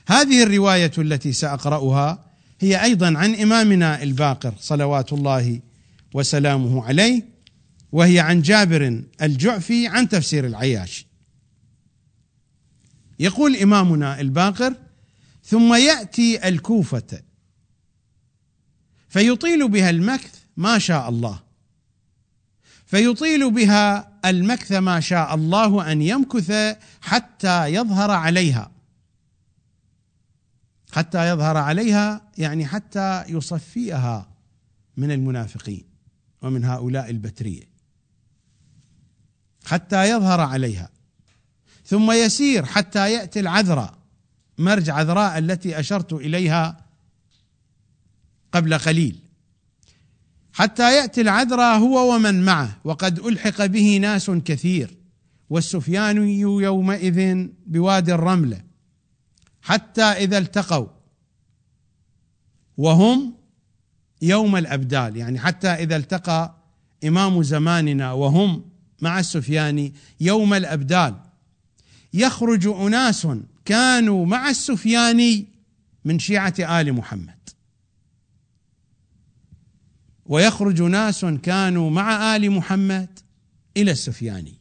[0.06, 2.24] هذه الرواية التي سأقرأها
[2.60, 5.60] هي أيضا عن إمامنا الباقر صلوات الله
[6.14, 7.24] وسلامه عليه
[7.92, 11.11] وهي عن جابر الجعفي عن تفسير العياشي.
[13.22, 14.74] يقول إمامنا الباقر
[15.44, 17.22] ثم يأتي الكوفة.
[19.08, 21.40] فيطيل بها المكث ما شاء الله.
[22.86, 28.70] فيطيل بها المكث ما شاء الله أن يمكث حتى يظهر عليها.
[30.92, 34.28] حتى يظهر عليها يعني حتى يصفيها
[34.96, 35.84] من المنافقين
[36.42, 37.72] ومن هؤلاء البترية.
[39.64, 40.90] حتى يظهر عليها.
[41.92, 43.94] ثم يسير حتى يأتي العذراء
[44.58, 46.84] مرج عذراء التي أشرت إليها
[48.52, 49.18] قبل قليل.
[50.52, 54.96] حتى يأتي العذراء هو ومن معه وقد ألحق به ناس كثير
[55.50, 58.62] والسفياني يومئذ بوادي الرملة
[59.62, 60.86] حتى إذا التقوا
[62.76, 63.34] وهم
[64.22, 65.16] يوم الأبدال.
[65.16, 66.56] يعني حتى إذا التقى
[67.04, 68.64] إمام زماننا وهم
[69.00, 71.31] مع السفياني يوم الأبدال.
[72.14, 73.28] يخرج أناس
[73.64, 75.46] كانوا مع السفياني
[76.04, 77.48] من شيعة آل محمد.
[80.26, 83.18] ويخرج ناس كانوا مع آل محمد
[83.76, 84.54] إلى السفياني.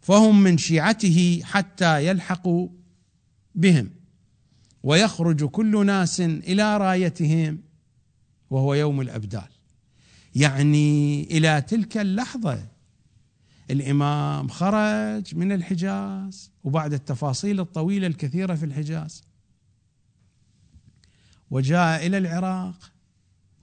[0.00, 2.68] فهم من شيعته حتى يلحقوا
[3.54, 3.90] بهم.
[4.82, 7.58] ويخرج كل ناس إلى رايتهم
[8.50, 9.48] وهو يوم الأبدال.
[10.34, 12.77] يعني إلى تلك اللحظة
[13.70, 19.22] الإمام خرج من الحجاز وبعد التفاصيل الطويلة الكثيرة في الحجاز.
[21.50, 22.92] وجاء إلى العراق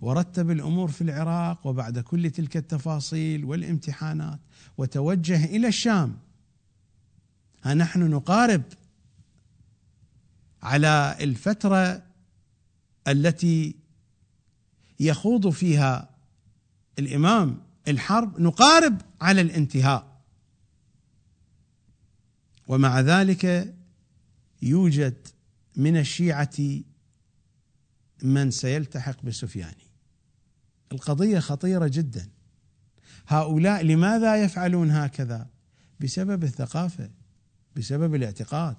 [0.02, 4.40] ورتب الأمور في العراق وبعد كل تلك التفاصيل والامتحانات
[4.78, 6.18] وتوجه إلى الشام.
[7.64, 8.64] ها نحن نقارب
[10.64, 12.04] على الفترة
[13.08, 13.76] التي
[15.00, 16.10] يخوض فيها
[17.00, 20.22] الإمام الحرب نقارب على الانتهاء.
[22.68, 23.76] ومع ذلك
[24.62, 25.28] يوجد
[25.76, 26.84] من الشيعة
[28.24, 29.88] من سيلتحق بسفياني.
[30.92, 32.30] القضية خطيرة جدا.
[33.28, 35.48] هؤلاء لماذا يفعلون هكذا؟
[36.00, 37.10] بسبب الثقافة
[37.76, 38.76] بسبب الاعتقاد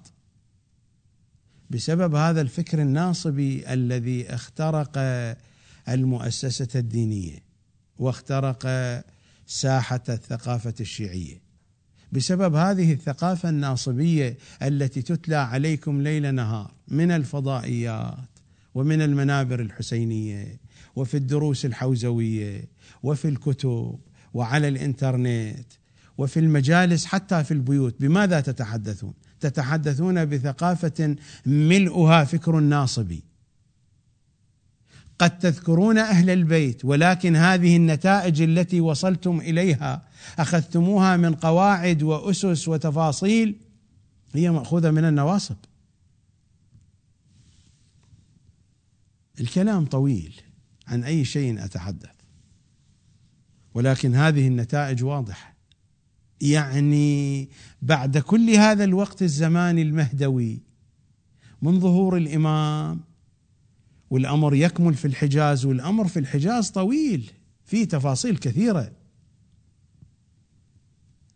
[1.69, 4.97] بسبب هذا الفكر الناصبي الذي اخترق
[5.89, 7.46] المؤسسة الدينية.
[7.99, 8.67] واخترق
[9.47, 11.47] ساحة الثقافة الشيعية.
[12.11, 18.29] بسبب هذه الثقافة الناصبية التي تتلى عليكم ليل نهار من الفضائيات
[18.75, 20.59] ومن المنابر الحسينية
[20.95, 22.65] وفي الدروس الحوزوية
[23.03, 23.99] وفي الكتب
[24.33, 25.67] وعلى الإنترنت
[26.17, 33.23] وفي المجالس حتى في البيوت بماذا تتحدثون؟ تتحدثون بثقافة ملؤها فكر ناصبي.
[35.19, 40.07] قد تذكرون أهل البيت ولكن هذه النتائج التي وصلتم إليها
[40.39, 43.55] أخذتموها من قواعد وأسس وتفاصيل
[44.33, 45.55] هي مأخوذة من النواصب.
[49.39, 50.41] الكلام طويل
[50.87, 52.09] عن أي شيء أتحدث
[53.73, 55.57] ولكن هذه النتائج واضحة.
[56.41, 57.49] يعني
[57.81, 60.61] بعد كل هذا الوقت الزماني المهدوي
[61.61, 63.06] من ظهور الإمام
[64.09, 67.31] والأمر يكمل في الحجاز والأمر في الحجاز طويل
[67.65, 68.91] فيه تفاصيل كثيرة.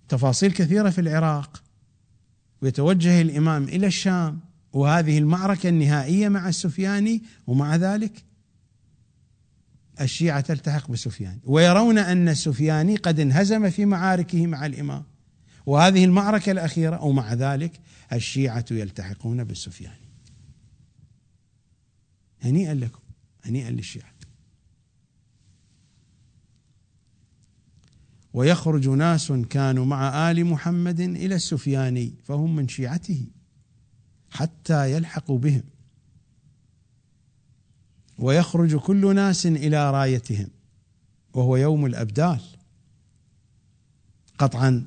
[0.09, 1.63] تفاصيل كثيرة في العراق.
[2.61, 4.39] ويتوجه الإمام إلى الشام
[4.74, 8.24] وهذه المعركة النهائية مع السفياني ومع ذلك
[10.01, 11.39] الشيعة تلتحق بسفيان.
[11.43, 15.03] ويرون أن السفياني قد انهزم في معاركه مع الإمام.
[15.65, 17.80] وهذه المعركة الأخيرة ومع ذلك
[18.13, 20.00] الشيعة يلتحقون بالسفياني
[22.41, 22.99] هنيئا لكم
[23.43, 24.11] هنيئا للشيعة.
[28.33, 33.25] ويخرج ناس كانوا مع آل محمد إلى السفياني فهم من شيعته
[34.29, 35.63] حتى يلحقوا بهم.
[38.17, 40.47] ويخرج كل ناس إلى رايتهم
[41.33, 42.41] وهو يوم الأبدال.
[44.37, 44.85] قطعا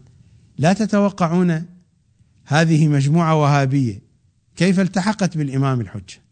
[0.59, 1.67] لا تتوقعون
[2.45, 4.03] هذه مجموعة وهابية
[4.57, 6.24] كيف التحقت بالإمام الحجة؟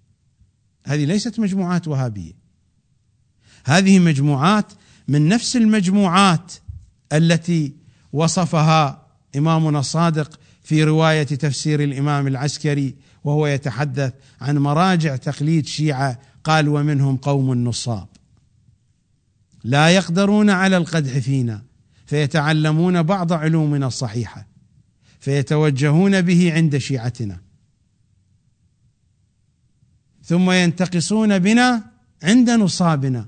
[0.85, 2.33] هذه ليست مجموعات وهابية.
[3.65, 4.73] هذه مجموعات
[5.09, 6.53] من نفس المجموعات
[7.13, 7.73] التي
[8.13, 9.07] وصفها
[9.37, 17.17] إمامنا الصادق في رواية تفسير الإمام العسكري وهو يتحدث عن مراجع تقليد شيعة قال ومنهم
[17.17, 18.09] قوم نصاب.
[19.65, 21.63] لا يقدرون على القدح فينا
[22.07, 24.47] فيتعلمون بعض علومنا الصحيحة
[25.21, 27.41] فيتوجهون به عند شيعتنا.
[30.33, 31.83] ثم ينتقصون بنا
[32.23, 33.27] عند نصابنا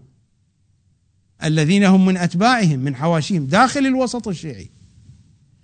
[1.44, 4.70] الذين هم من أتباعهم من حواشيهم داخل الوسط الشيعي.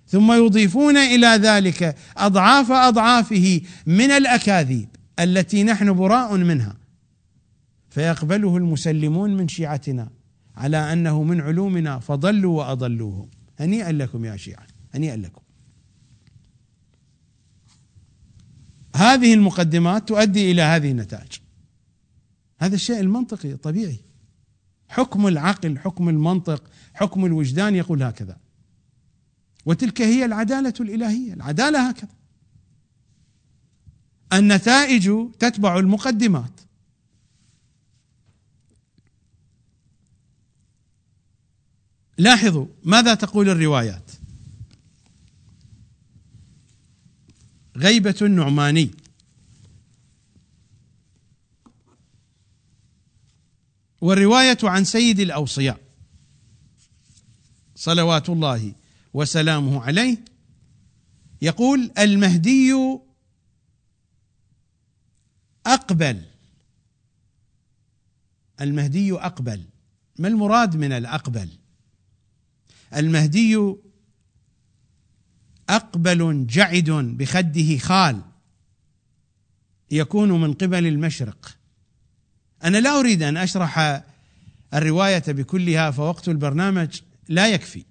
[0.07, 4.89] ثم يضيفون إلى ذلك أضعاف أضعافه من الأكاذيب
[5.19, 6.77] التي نحن براء منها.
[7.89, 10.09] فيقبله المسلمون من شيعتنا
[10.57, 13.29] على أنه من علومنا فضلوا وأضلوهم.
[13.59, 15.40] هنيئا لكم يا شيعة هنيئا لكم.
[18.95, 21.31] هذه المقدمات تؤدي إلى هذه النتائج.
[22.59, 23.99] هذا الشيء المنطقي الطبيعي
[24.89, 26.63] حكم العقل حكم المنطق
[26.93, 28.37] حكم الوجدان يقول هكذا.
[29.65, 31.33] وتلك هي العدالة الإلهية.
[31.33, 32.09] العدالة هكذا.
[34.33, 36.61] النتائج تتبع المقدمات.
[42.17, 44.20] لاحظوا ماذا تقول الروايات.
[47.81, 48.91] غيبة النعماني.
[54.01, 55.79] والرواية عن سيد الأوصياء.
[57.75, 58.73] صلوات الله
[59.13, 60.17] وسلامه عليه.
[61.41, 62.73] يقول المهدي
[65.65, 66.25] أقبل.
[68.61, 69.63] المهدي أقبل.
[70.19, 71.49] ما المراد من الأقبل؟
[72.95, 73.75] المهدي
[75.71, 78.21] أقبل جعد بخده خال.
[79.91, 81.57] يكون من قبل المشرق.
[82.63, 84.03] أنا لا أريد أن أشرح
[84.73, 87.85] الرواية بكلها فوقت البرنامج لا يكفي.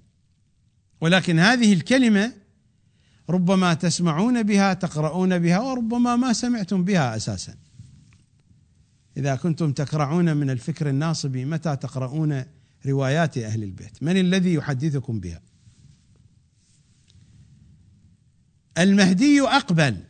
[1.00, 2.32] ولكن هذه الكلمة
[3.30, 7.54] ربما تسمعون بها تقرؤون بها وربما ما سمعتم بها أساسا.
[9.16, 12.44] إذا كنتم تقرعون من الفكر الناصبي متى تقرؤون
[12.86, 15.40] روايات أهل البيت؟ من الذي يحدثكم بها؟
[18.78, 20.04] المهدي أقبل.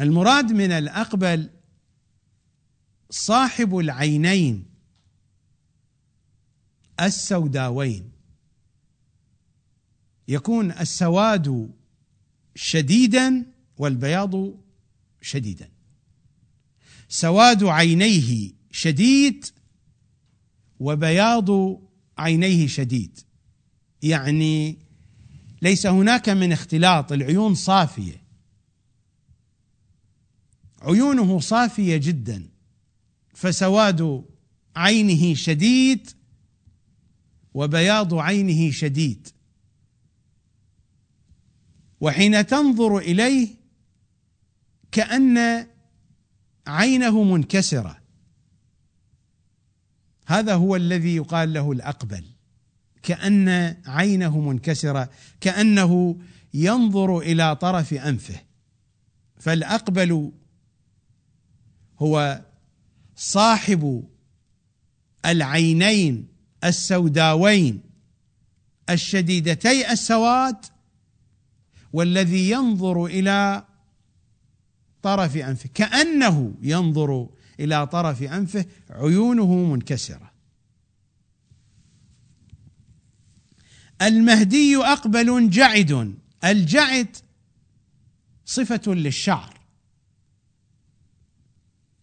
[0.00, 1.50] المراد من الأقبل
[3.10, 4.66] صاحب العينين
[7.00, 8.10] السوداوين.
[10.28, 11.74] يكون السواد
[12.54, 13.46] شديدا
[13.78, 14.32] والبياض
[15.20, 15.70] شديدا.
[17.08, 19.46] سواد عينيه شديد
[20.80, 21.50] وبياض
[22.18, 23.20] عينيه شديد.
[24.02, 24.83] يعني
[25.64, 28.22] ليس هناك من اختلاط العيون صافية.
[30.82, 32.48] عيونه صافية جدا.
[33.34, 34.24] فسواد
[34.76, 36.10] عينه شديد
[37.54, 39.28] وبياض عينه شديد.
[42.00, 43.48] وحين تنظر إليه
[44.92, 45.66] كأن
[46.66, 47.98] عينه منكسرة.
[50.26, 52.33] هذا هو الذي يقال له الأقبل.
[53.04, 56.18] كأن عينه منكسرة كأنه
[56.54, 58.40] ينظر إلى طرف أنفه.
[59.38, 60.32] فالأقبل
[61.98, 62.42] هو
[63.16, 64.04] صاحب
[65.26, 66.28] العينين
[66.64, 67.82] السوداوين
[68.90, 70.56] الشديدتي السواد
[71.92, 73.64] والذي ينظر إلى
[75.02, 75.70] طرف أنفه.
[75.74, 77.28] كأنه ينظر
[77.60, 80.33] إلى طرف أنفه عيونه منكسرة.
[84.02, 86.14] المهدي أقبل جعد.
[86.44, 87.16] الجعد
[88.44, 89.60] صفة للشعر.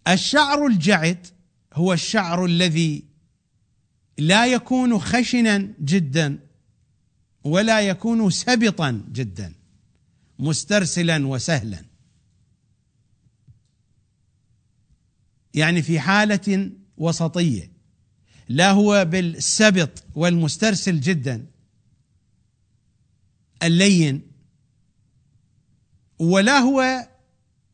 [0.07, 1.27] الشعر الجعد
[1.73, 3.03] هو الشعر الذي
[4.17, 6.39] لا يكون خشنا جدا
[7.43, 9.53] ولا يكون سبطا جدا
[10.39, 11.85] مسترسلا وسهلا.
[15.53, 17.71] يعني في حالة وسطية
[18.49, 21.45] لا هو بالسبط والمسترسل جدا
[23.63, 24.21] اللين
[26.19, 27.07] ولا هو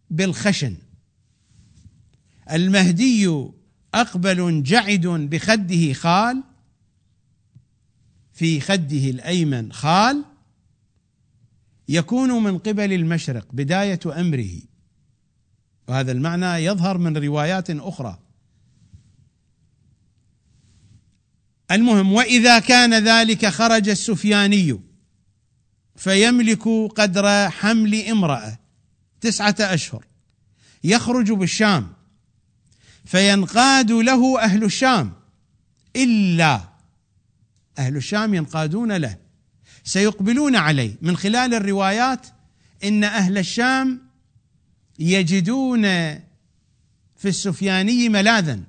[0.10, 0.76] بالخشن.
[2.52, 3.48] المهدي
[3.94, 6.44] أقبل جعد بخده خال
[8.34, 10.26] في خده الأيمن خال.
[11.90, 14.62] يكون من قبل المشرق بداية أمره.
[15.88, 18.20] وهذا المعنى يظهر من روايات أخرى.
[21.72, 24.87] المهم وإذا كان ذلك خرج السفياني.
[25.98, 28.60] فيملك قدر حمل امرأة
[29.22, 30.06] تسعة أشهر.
[30.84, 31.94] يخرج بالشام.
[33.06, 35.14] فينقاد له أهل الشام.
[35.96, 36.62] إلا
[37.80, 39.18] أهل الشام ينقادون له.
[39.84, 40.96] سيقبلون عليه.
[41.02, 42.28] من خلال الروايات
[42.84, 44.02] إن أهل الشام
[45.00, 45.82] يجدون
[47.16, 48.60] في السفياني ملاذا.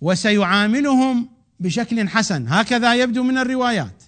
[0.00, 1.28] وسيعاملهم
[1.60, 2.48] بشكل حسن.
[2.48, 4.01] هكذا يبدو من الروايات.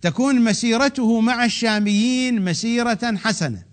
[0.00, 3.64] تكون مسيرته مع الشاميين مسيرة حسنة.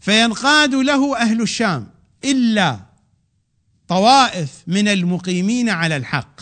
[0.00, 1.90] فينقاد له أهل الشام
[2.24, 2.80] إلا
[3.88, 6.40] طوائف من المقيمين على الحق.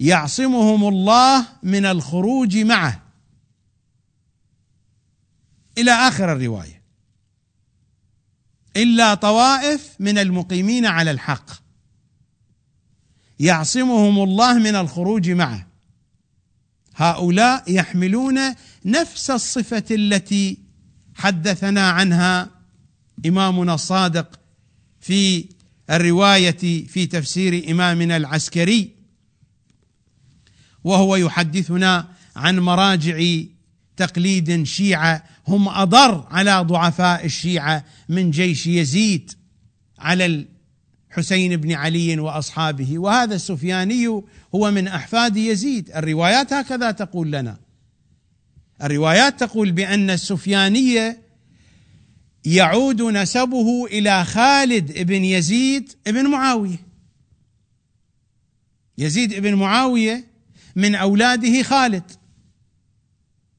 [0.00, 3.02] يعصمهم الله من الخروج معه.
[5.78, 6.82] إلى آخر الرواية.
[8.76, 11.67] إلا طوائف من المقيمين على الحق.
[13.40, 15.66] يعصمهم الله من الخروج معه.
[16.96, 18.38] هؤلاء يحملون
[18.84, 20.58] نفس الصفة التي
[21.14, 22.50] حدثنا عنها
[23.26, 24.40] إمامنا الصادق
[25.00, 25.44] في
[25.90, 28.90] الرواية في تفسير إمامنا العسكري
[30.84, 33.42] وهو يحدثنا عن مراجع
[33.96, 39.32] تقليد شيعة هم أضر على ضعفاء الشيعة من جيش يزيد
[39.98, 40.46] على
[41.18, 42.98] الحسين بن علي وأصحابه.
[42.98, 44.06] وهذا السفياني
[44.54, 45.90] هو من أحفاد يزيد.
[45.90, 47.56] الروايات هكذا تقول لنا.
[48.82, 51.20] الروايات تقول بأن السفيانيه
[52.44, 56.88] يعود نسبه إلى خالد بن يزيد بن معاوية.
[58.98, 60.24] يزيد بن معاوية
[60.76, 62.12] من أولاده خالد.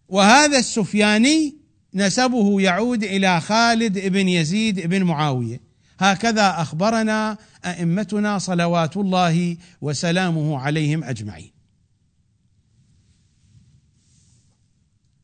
[0.10, 1.56] وهذا السفياني
[1.94, 5.62] نسبه يعود إلى خالد بن يزيد بن معاوية.
[6.00, 11.52] هكذا أخبرنا أئمتنا صلوات الله وسلامه عليهم أجمعين.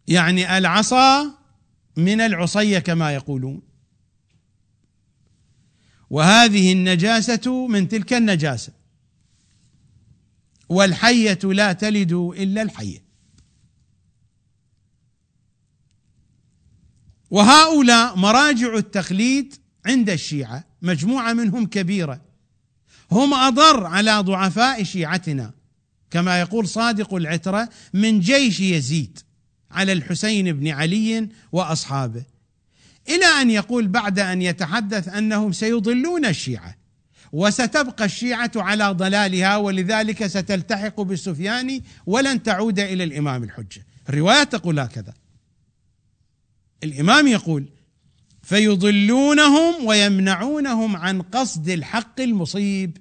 [0.08, 1.32] يعني العصا
[1.98, 3.62] من العصية كما يقولون.
[6.10, 8.74] وهذه النجاسة من تلك النجاسة.
[10.70, 13.06] والحية لا تلد إلا الحية.
[17.32, 19.56] وهؤلاء مراجع التقليد
[19.86, 22.25] عند الشيعة مجموعة منهم كبيرة.
[23.12, 25.52] هم أضر على ضعفاء شيعتنا.
[26.12, 29.20] كما يقول صادق العترة من جيش يزيد
[29.72, 32.24] على الحسين بن علي وأصحابه.
[33.10, 36.76] إلى أن يقول بعد أن يتحدث أنهم سيضلون الشيعة
[37.32, 43.86] وستبقى الشيعة على ضلالها ولذلك ستلتحق بالسفياني ولن تعود إلى الإمام الحجة.
[44.10, 45.14] الروايات تقول هكذا.
[46.84, 47.66] الإمام يقول
[48.46, 52.98] فيضلونهم ويمنعونهم عن قصد الحق المصيب.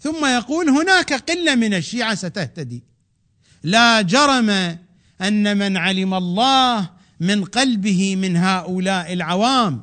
[0.00, 2.82] ثم يقول هناك قلة من الشيعة ستهتدي.
[3.62, 4.50] لا جرم
[5.20, 6.90] أن من علم الله
[7.20, 9.82] من قلبه من هؤلاء العوام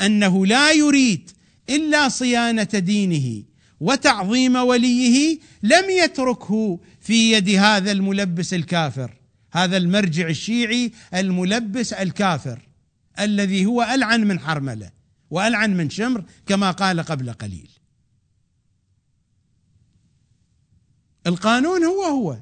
[0.00, 1.30] أنه لا يريد
[1.70, 3.42] إلا صيانة دينه
[3.80, 9.14] وتعظيم وليه لم يتركه في يد هذا الملبس الكافر
[9.52, 12.69] هذا المرجع الشيعي الملبس الكافر.
[13.18, 14.90] الذي هو ألعن من حرملة
[15.30, 17.70] وألعن من شمر كما قال قبل قليل.
[21.26, 22.36] القانون هو هو.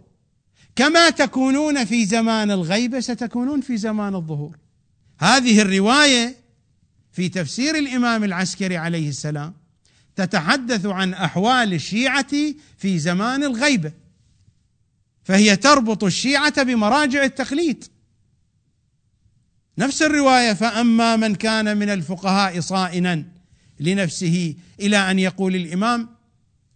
[0.76, 4.56] كما تكونون في زمان الغيبه ستكونون في زمان الظهور.
[5.18, 6.36] هذه الرواية
[7.12, 9.54] في تفسير الإمام العسكري عليه السلام
[10.16, 13.92] تتحدث عن أحوال الشيعة في زمان الغيبه
[15.24, 17.84] فهي تربط الشيعة بمراجع التقليد
[19.78, 23.24] نفس الرواية فأما من كان من الفقهاء صائنا
[23.80, 26.08] لنفسه إلى أن يقول الإمام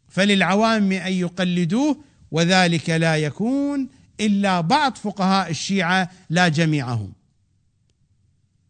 [0.09, 3.89] فللعوام أن يقلدوه وذلك لا يكون
[4.21, 7.13] إلا بعض فقهاء الشيعة لا جميعهم.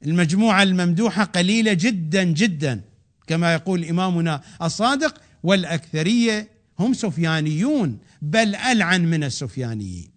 [0.05, 2.81] المجموعة الممدوحة قليلة جدا جدا
[3.27, 10.11] كما يقول إمامنا الصادق والأكثرية هم سفيانيون بل ألعن من السفيانيين.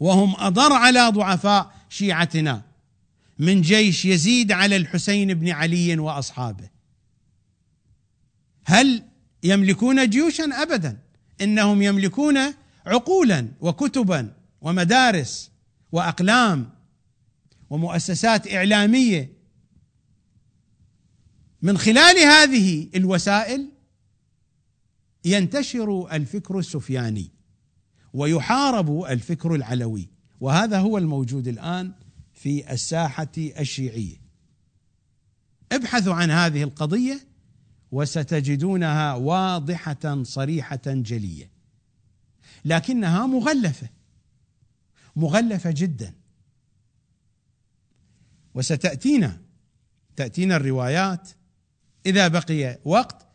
[0.00, 2.62] وهم أضر على ضعفاء شيعتنا
[3.38, 6.68] من جيش يزيد على الحسين بن علي وأصحابه.
[8.64, 9.02] هل
[9.42, 10.98] يملكون جيوشا؟ ابدا.
[11.40, 12.38] إنهم يملكون
[12.86, 15.50] عقولا وكتبا ومدارس
[15.92, 16.70] وأقلام
[17.70, 19.32] ومؤسسات إعلامية.
[21.62, 23.68] من خلال هذه الوسائل
[25.24, 27.30] ينتشر الفكر السفياني
[28.12, 30.17] ويحارب الفكر العلوي.
[30.40, 31.92] وهذا هو الموجود الآن
[32.34, 34.16] في الساحة الشيعية.
[35.72, 37.26] ابحثوا عن هذه القضية
[37.92, 41.50] وستجدونها واضحة صريحة جلية.
[42.64, 43.88] لكنها مغلفة
[45.16, 46.14] مغلفة جدا.
[48.54, 49.40] وستأتينا
[50.16, 51.28] تأتينا الروايات.
[52.06, 53.26] إذا بقي وقت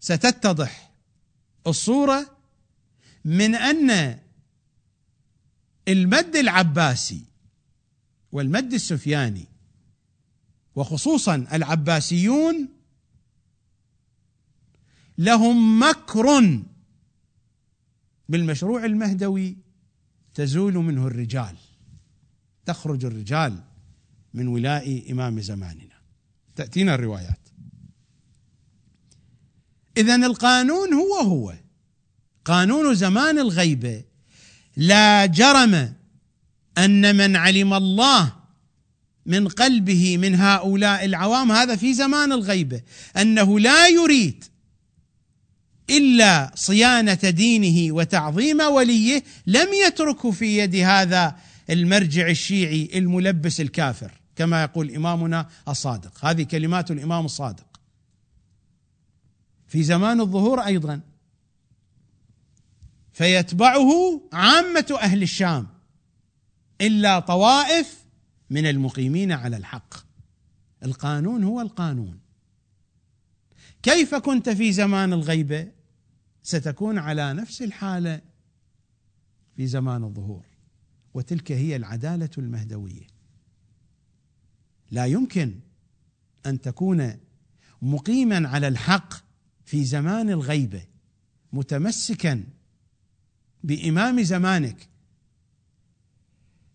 [0.00, 0.92] ستتضح
[1.66, 2.36] الصورة
[3.24, 4.18] من أن
[5.88, 7.24] المد العباسي
[8.32, 9.46] والمد السفياني
[10.74, 12.68] وخصوصا العباسيون
[15.18, 16.62] لهم مكر
[18.28, 19.56] بالمشروع المهدوي
[20.34, 21.56] تزول منه الرجال
[22.66, 23.62] تخرج الرجال
[24.34, 25.94] من ولاء إمام زماننا.
[26.56, 27.48] تأتينا الروايات.
[29.96, 31.54] اذا القانون هو هو.
[32.44, 34.04] قانون زمان الغيبة
[34.76, 35.94] لا جرم
[36.78, 38.32] أن من علم الله
[39.26, 42.80] من قلبه من هؤلاء العوام هذا في زمان الغيبه
[43.16, 44.44] أنه لا يريد
[45.90, 51.36] إلا صيانة دينه وتعظيم وليه لم يتركه في يد هذا
[51.70, 56.24] المرجع الشيعي الملبس الكافر كما يقول إمامنا الصادق.
[56.24, 57.66] هذه كلمات الإمام الصادق.
[59.68, 61.00] في زمان الظهور أيضا.
[63.14, 65.68] فيتبعه عامة أهل الشام
[66.80, 68.04] إلا طوائف
[68.50, 69.94] من المقيمين على الحق.
[70.82, 72.18] القانون هو القانون.
[73.82, 75.68] كيف كنت في زمان الغيبة؟
[76.42, 78.20] ستكون على نفس الحالة
[79.56, 80.46] في زمان الظهور.
[81.14, 83.06] وتلك هي العدالة المهدوية.
[84.90, 85.54] لا يمكن
[86.46, 87.16] أن تكون
[87.82, 89.14] مقيما على الحق
[89.64, 90.82] في زمان الغيبة
[91.52, 92.44] متمسكا
[93.64, 94.88] بإمام زمانك.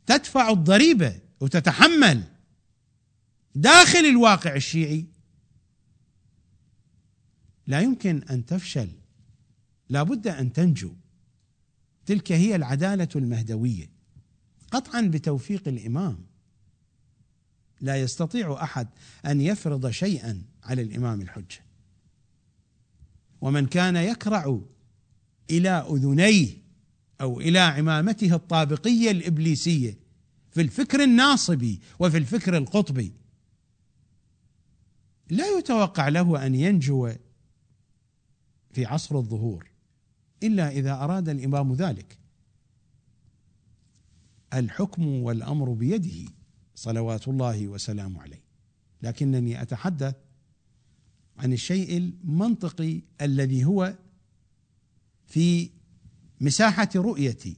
[0.05, 2.23] تدفع الضريبة وتتحمل.
[3.55, 5.05] داخل الواقع الشيعي.
[7.67, 8.89] لا يمكن أن تفشل.
[9.89, 10.93] لا بد أن تنجو.
[12.05, 13.89] تلك هي العدالة المهدوية.
[14.71, 16.25] قطعا بتوفيق الإمام.
[17.81, 18.87] لا يستطيع أحد
[19.25, 21.63] أن يفرض شيئا على الإمام الحجة.
[23.41, 24.61] ومن كان يكرع
[25.49, 26.68] إلى أذنيه
[27.21, 29.97] أو إلى عمامته الطابقية الإبليسية
[30.51, 33.13] في الفكر الناصبي وفي الفكر القطبي.
[35.29, 37.11] لا يتوقع له أن ينجو
[38.71, 39.71] في عصر الظهور
[40.43, 42.17] إلا إذا أراد الإمام ذلك.
[44.53, 46.31] الحكم والأمر بيده
[46.75, 48.43] صلوات الله وسلامه عليه.
[49.01, 50.15] لكنني أتحدث
[51.37, 53.95] عن الشيء المنطقي الذي هو
[55.27, 55.69] في
[56.41, 57.57] مساحة رؤيتي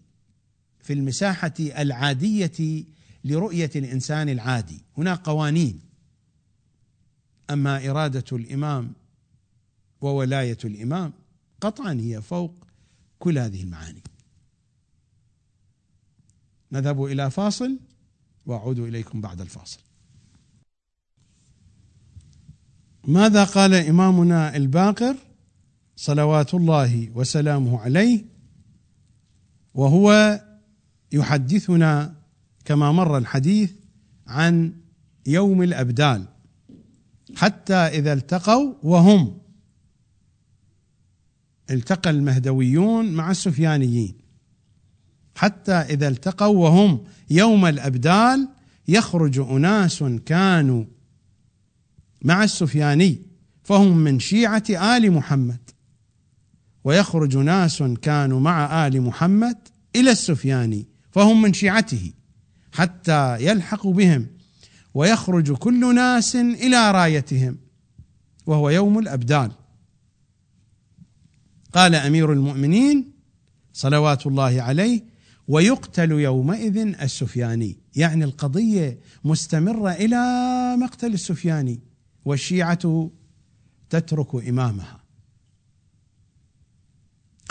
[0.80, 2.86] في المساحة العادية
[3.24, 4.82] لرؤية الإنسان العادي.
[4.98, 5.80] هناك قوانين.
[7.50, 8.94] أما إرادة الإمام
[10.02, 11.14] وولاية الإمام
[11.62, 12.54] قطعا هي فوق
[13.20, 14.04] كل هذه المعاني.
[16.72, 17.80] نذهب إلى فاصل
[18.46, 19.80] وأعود إليكم بعد الفاصل.
[23.08, 25.16] ماذا قال إمامنا الباقر
[25.96, 28.31] صلوات الله وسلامه عليه
[29.74, 30.40] وهو
[31.12, 32.16] يحدثنا
[32.66, 33.72] كما مر الحديث
[34.28, 34.74] عن
[35.26, 36.28] يوم الأبدال
[37.36, 39.38] حتى إذا التقوا وهم.
[41.70, 44.18] التقى المهدويون مع السفيانيين.
[45.36, 48.50] حتى إذا التقوا وهم يوم الأبدال
[48.88, 50.86] يخرج أناس كانوا
[52.22, 53.22] مع السفياني
[53.64, 55.71] فهم من شيعة آل محمد.
[56.84, 59.58] ويخرج ناس كانوا مع آل محمد
[59.96, 62.12] إلى السفياني فهم من شيعته
[62.72, 64.28] حتى يلحق بهم
[64.94, 67.58] ويخرج كل ناس إلى رايتهم
[68.46, 69.52] وهو يوم الابدال
[71.74, 73.12] قال أمير المؤمنين
[73.74, 75.04] صلوات الله عليه
[75.48, 77.78] ويقتل يومئذ السفياني.
[77.96, 80.18] يعني القضية مستمرة إلى
[80.80, 81.80] مقتل السفياني
[82.26, 83.12] والشيعة
[83.90, 85.01] تترك إمامها.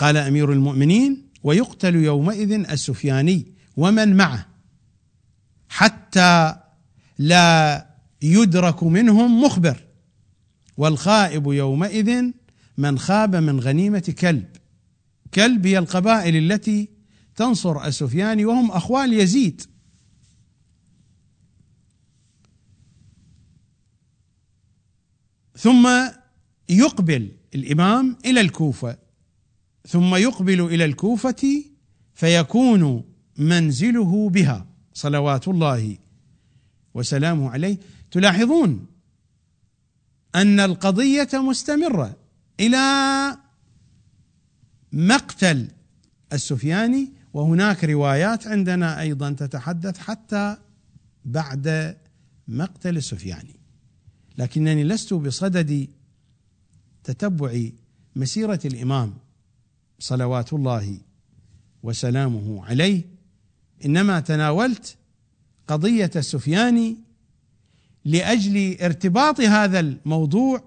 [0.01, 4.47] قال أمير المؤمنين ويقتل يومئذ السفياني ومن معه
[5.69, 6.55] حتى
[7.17, 7.87] لا
[8.21, 9.83] يدرك منهم مخبر.
[10.77, 12.31] والخائب يومئذ
[12.77, 14.49] من خاب من غنيمة كلب.
[15.33, 16.89] كلب هي القبائل التي
[17.35, 19.61] تنصر السفياني وهم أخوال يزيد.
[25.57, 25.89] ثم
[26.69, 29.10] يقبل الإمام إلى الكوفة.
[29.87, 31.63] ثم يقبل إلى الكوفة
[32.13, 33.03] فيكون
[33.37, 34.67] منزله بها.
[34.93, 35.97] صلوات الله
[36.93, 37.77] وسلامه عليه.
[38.11, 38.85] تلاحظون
[40.35, 42.17] أن القضية مستمرة
[42.59, 43.37] إلى
[44.93, 45.67] مقتل
[46.33, 50.57] السفياني وهناك روايات عندنا أيضا تتحدث حتى
[51.25, 51.97] بعد
[52.47, 53.55] مقتل السفياني.
[54.37, 55.87] لكنني لست بصدد
[57.03, 57.69] تتبع
[58.15, 59.13] مسيرة الإمام.
[60.01, 61.01] صلوات الله
[61.83, 63.05] وسلامه عليه.
[63.85, 64.97] إنما تناولت
[65.67, 66.97] قضية السفياني
[68.05, 70.63] لأجل ارتباط هذا الموضوع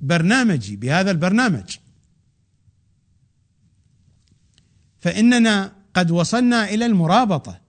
[0.00, 1.76] ببرنامجي بهذا البرنامج.
[5.00, 7.60] فإننا قد وصلنا إلى المرابطة.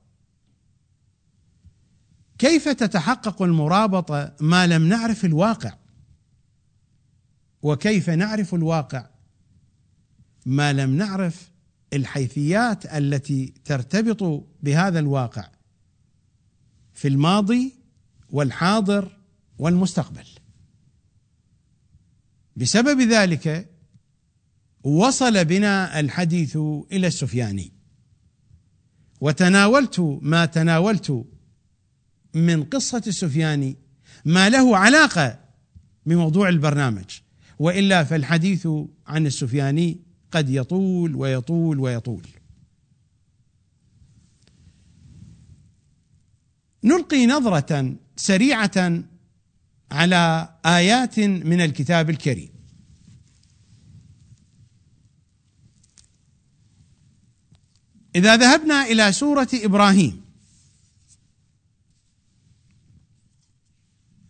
[2.38, 5.74] كيف تتحقق المرابطة ما لم نعرف الواقع؟
[7.62, 9.10] وكيف نعرف الواقع؟
[10.46, 11.52] ما لم نعرف
[11.94, 15.50] الحيثيات التي ترتبط بهذا الواقع
[16.94, 17.76] في الماضي
[18.30, 19.18] والحاضر
[19.58, 20.26] والمستقبل.
[22.56, 23.70] بسبب ذلك
[24.84, 26.58] وصل بنا الحديث
[26.92, 27.72] إلى السفياني.
[29.22, 31.26] وتناولت ما تناولت
[32.34, 33.78] من قصة السفياني
[34.26, 35.40] ما له علاقة
[36.06, 37.27] بموضوع البرنامج.
[37.60, 38.68] وإلا فالحديث
[39.08, 40.00] عن السفياني
[40.32, 42.28] قد يطول ويطول ويطول.
[46.84, 49.04] نلقي نظرة سريعة
[49.92, 52.50] على آيات من الكتاب الكريم.
[58.16, 60.22] إذا ذهبنا إلى سورة إبراهيم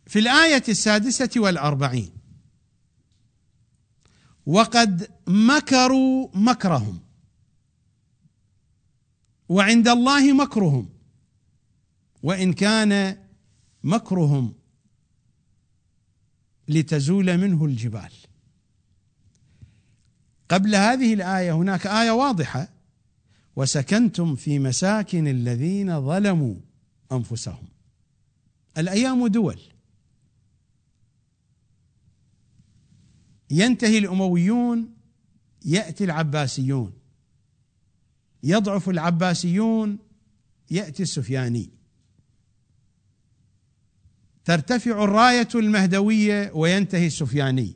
[0.08, 2.17] في الآية السادسة والأربعين
[4.48, 7.00] وقد مكروا مكرهم.
[9.50, 10.90] وعند الله مكرهم.
[12.24, 13.18] وإن كان
[13.84, 14.54] مكرهم
[16.68, 18.12] لتزول منه الجبال.
[20.50, 22.68] قبل هذه الآية هناك آية واضحة.
[23.56, 26.56] وسكنتم في مساكن الذين ظلموا
[27.12, 27.68] أنفسهم.
[28.78, 29.60] الأيام دول.
[33.52, 34.94] ينتهي الأمويون
[35.66, 36.94] يأتي العباسيون.
[38.44, 39.98] يضعف العباسيون
[40.72, 41.70] يأتي السفياني.
[44.46, 47.76] ترتفع الراية المهدوية وينتهي السفياني.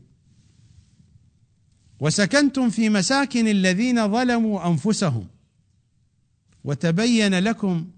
[1.99, 5.28] وسكنتم في مساكن الذين ظلموا أنفسهم.
[6.63, 7.91] وتبين لكم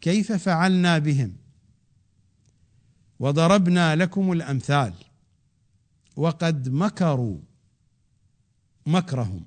[0.00, 1.36] كيف فعلنا بهم.
[3.18, 4.94] وضربنا لكم الأمثال.
[6.18, 7.38] وقد مكروا
[8.86, 9.46] مكرهم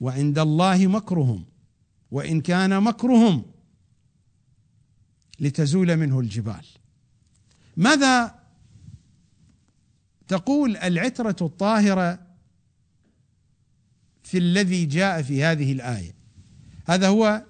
[0.00, 1.44] وعند الله مكرهم
[2.10, 3.44] وإن كان مكرهم
[5.40, 6.66] لتزول منه الجبال.
[7.76, 8.38] ماذا
[10.28, 12.26] تقول العترة الطاهرة
[14.22, 16.14] في الذي جاء في هذه الآية؟
[16.86, 17.44] هذا هو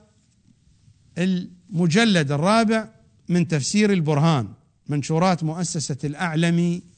[1.18, 2.94] المجلد الرابع
[3.28, 4.54] من تفسير البرهان
[4.86, 6.97] منشورات مؤسسة الأعلمي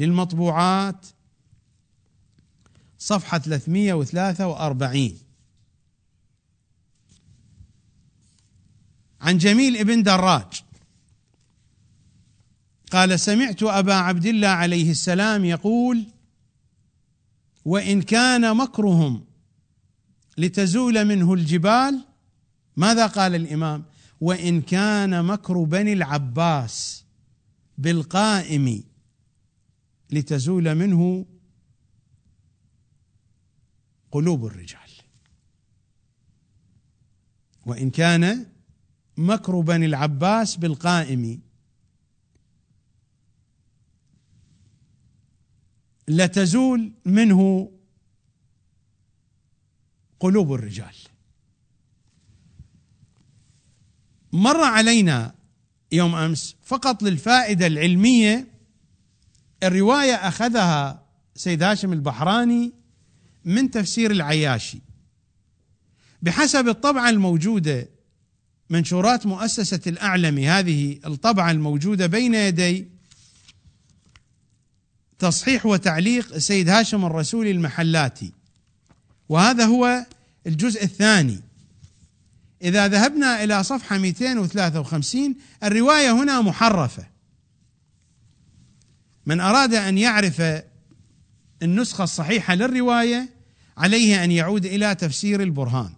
[0.00, 1.06] للمطبوعات.
[2.98, 5.18] صفحة 343
[9.20, 10.62] عن جميل ابن دراج.
[12.92, 16.06] قال سمعت أبا عبد الله عليه السلام يقول
[17.64, 19.24] وإن كان مكرهم
[20.38, 22.04] لتزول منه الجبال
[22.76, 23.84] ماذا قال الإمام؟
[24.20, 27.04] وإن كان مكر بني العباس
[27.78, 28.84] بالقائم
[30.12, 31.26] لتزول منه
[34.12, 34.90] قلوب الرجال.
[37.66, 38.46] وإن كان
[39.16, 41.42] مكر بني العباس بالقائم
[46.08, 47.72] لتزول منه
[50.20, 50.94] قلوب الرجال.
[54.32, 55.34] مر علينا
[55.92, 58.49] يوم أمس فقط للفائدة العلمية
[59.62, 61.02] الرواية أخذها
[61.34, 62.72] سيد هاشم البحراني
[63.44, 64.80] من تفسير العياشي.
[66.22, 67.88] بحسب الطبعة الموجودة
[68.70, 72.88] منشورات مؤسسة الاعلمي هذه الطبعة الموجودة بين يدي
[75.18, 78.32] تصحيح وتعليق السيد هاشم الرسولي المحلاتي.
[79.28, 80.06] وهذا هو
[80.46, 81.40] الجزء الثاني.
[82.62, 85.34] إذا ذهبنا إلى صفحة 253
[85.64, 87.09] الرواية هنا محرفة.
[89.30, 90.42] من أراد أن يعرف
[91.62, 93.28] النسخة الصحيحة للرواية
[93.76, 95.92] عليه أن يعود إلى تفسير البرهان.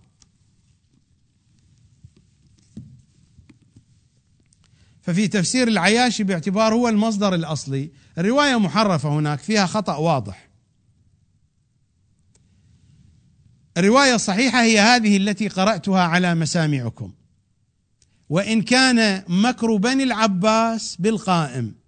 [5.02, 7.90] ففي تفسير العياشي باعتبار هو المصدر الأصلي.
[8.18, 10.48] الرواية محرفة هناك فيها خطأ واضح.
[13.76, 17.12] الرواية الصحيحة هي هذه التي قرأتها على مسامعكم.
[18.28, 21.81] وإن كان مكر بني العباس بالقائم.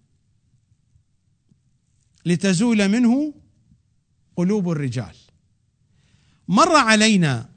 [2.24, 3.34] لتزول منه
[4.36, 5.16] قلوب الرجال.
[6.48, 7.50] مر علينا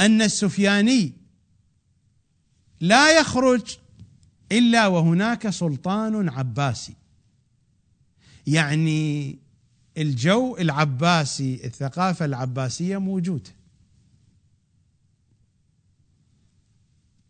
[0.00, 1.12] أن السفياني
[2.80, 3.78] لا يخرج
[4.52, 6.94] إلا وهناك سلطان عباسي.
[8.46, 9.38] يعني
[9.98, 13.50] الجو العباسي الثقافة العباسية موجودة.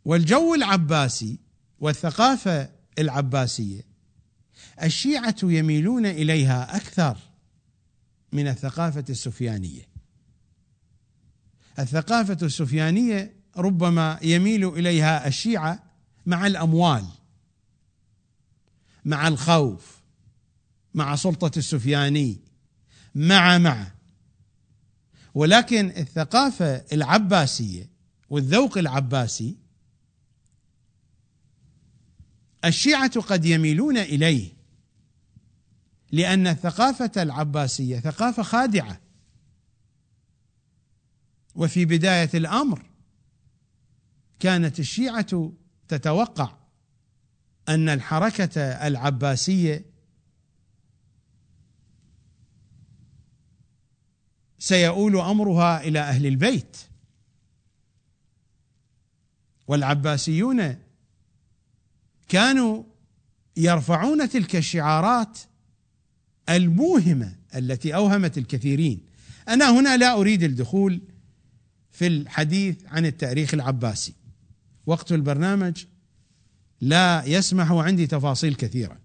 [0.04, 1.38] والجو العباسي
[1.80, 3.87] والثقافة العباسية
[4.82, 7.18] الشيعة يميلون إليها أكثر
[8.32, 9.88] من الثقافة السفيانية.
[11.78, 15.82] الثقافة السفيانية ربما يميل إليها الشيعة
[16.26, 17.04] مع الأموال
[19.04, 19.98] مع الخوف
[20.94, 22.40] مع سلطة السفياني
[23.14, 23.92] مع مع.
[25.34, 27.90] ولكن الثقافة العباسية
[28.30, 29.56] والذوق العباسي
[32.64, 34.57] الشيعة قد يميلون إليه
[36.12, 39.00] لأن الثقافة العباسية ثقافة خادعة.
[41.54, 42.86] وفي بداية الأمر
[44.40, 45.52] كانت الشيعة
[45.88, 46.56] تتوقع
[47.68, 49.84] أن الحركة العباسية
[54.58, 56.76] سيؤول أمرها إلى أهل البيت.
[59.68, 60.78] والعباسيون
[62.28, 62.84] كانوا
[63.56, 65.38] يرفعون تلك الشعارات
[66.48, 69.00] الموهمة التي أوهمت الكثيرين.
[69.48, 71.00] أنا هنا لا أريد الدخول
[71.92, 74.14] في الحديث عن التاريخ العباسي.
[74.86, 75.84] وقت البرنامج
[76.80, 78.98] لا يسمح وعندي تفاصيل كثيرة.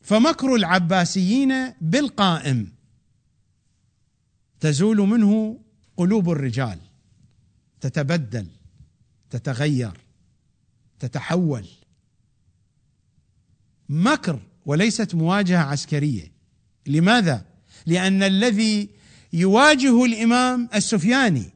[0.00, 2.72] فمكر العباسيين بالقائم
[4.60, 5.60] تزول منه
[5.96, 6.78] قلوب الرجال.
[7.80, 8.46] تتبدل
[9.30, 10.00] تتغير
[10.98, 11.66] تتحول.
[13.88, 16.32] مكر وليست مواجهة عسكرية.
[16.86, 17.44] لماذا؟
[17.86, 18.88] لأن الذي
[19.32, 21.52] يواجه الإمام السفياني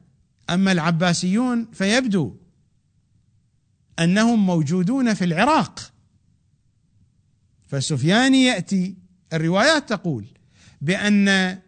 [0.49, 2.35] أما العباسيون فيبدو
[3.99, 5.91] أنهم موجودون في العراق.
[7.67, 8.95] فسفياني يأتي
[9.33, 10.25] الروايات تقول
[10.81, 11.59] بأن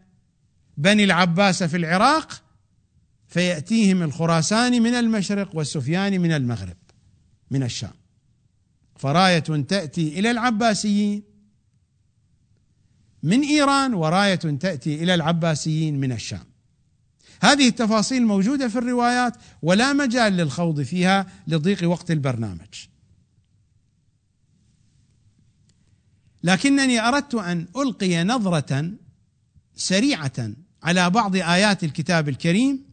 [0.78, 2.44] بني العباس في العراق
[3.28, 6.78] فيأتيهم الخراساني من المشرق والسفياني من المغرب
[7.52, 8.01] من الشام.
[9.02, 11.24] فراية تأتي إلى العباسيين.
[13.24, 16.46] من إيران وراية تأتي إلى العباسيين من الشام.
[17.42, 22.88] هذه التفاصيل موجودة في الروايات ولا مجال للخوض فيها لضيق وقت البرنامج.
[26.44, 28.92] لكنني أردت أن ألقي نظرة
[29.76, 30.52] سريعة
[30.84, 32.86] على بعض آيات الكتاب الكريم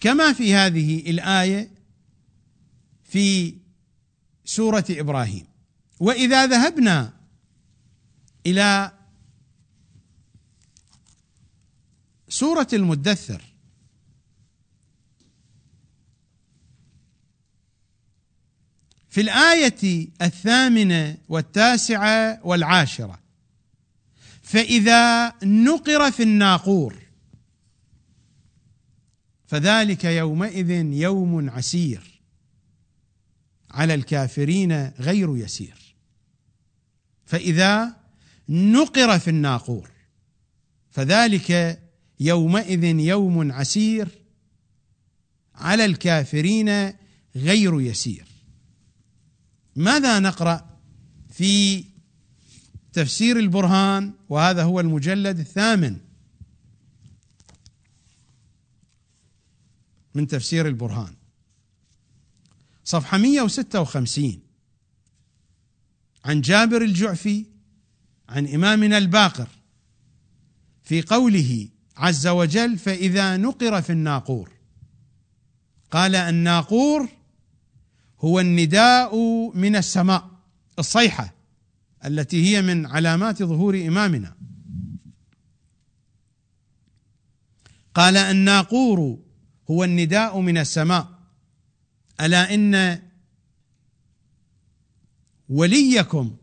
[0.00, 1.70] كما في هذه الآية
[3.04, 3.54] في
[4.44, 5.46] سورة إبراهيم.
[6.00, 7.12] وإذا ذهبنا
[8.46, 8.92] إلى
[12.28, 13.42] سورة المدثر
[19.08, 23.18] في الآية الثامنة والتاسعة والعاشرة
[24.42, 26.98] فإذا نقر في الناقور
[29.46, 32.13] فذلك يومئذ يوم عسير.
[33.74, 35.96] على الكافرين غير يسير.
[37.24, 37.96] فإذا
[38.48, 39.90] نقر في الناقور
[40.90, 41.80] فذلك
[42.20, 44.08] يومئذ يوم عسير
[45.54, 46.92] على الكافرين
[47.36, 48.26] غير يسير.
[49.76, 50.80] ماذا نقرأ
[51.30, 51.84] في
[52.92, 55.96] تفسير البرهان؟ وهذا هو المجلد الثامن
[60.14, 61.14] من تفسير البرهان.
[62.84, 64.38] صفحة 156
[66.24, 67.46] عن جابر الجعفي
[68.28, 69.48] عن إمامنا الباقر
[70.82, 74.50] في قوله عز وجل فإذا نقر في الناقور
[75.90, 77.08] قال الناقور
[78.20, 79.16] هو النداء
[79.54, 80.30] من السماء
[80.78, 81.34] الصيحة
[82.04, 84.36] التي هي من علامات ظهور إمامنا
[87.94, 89.18] قال الناقور
[89.70, 91.13] هو النداء من السماء
[92.20, 93.02] ألا إن
[95.48, 96.36] وليكم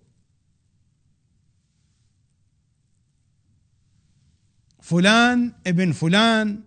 [4.82, 6.64] فلان ابن فلان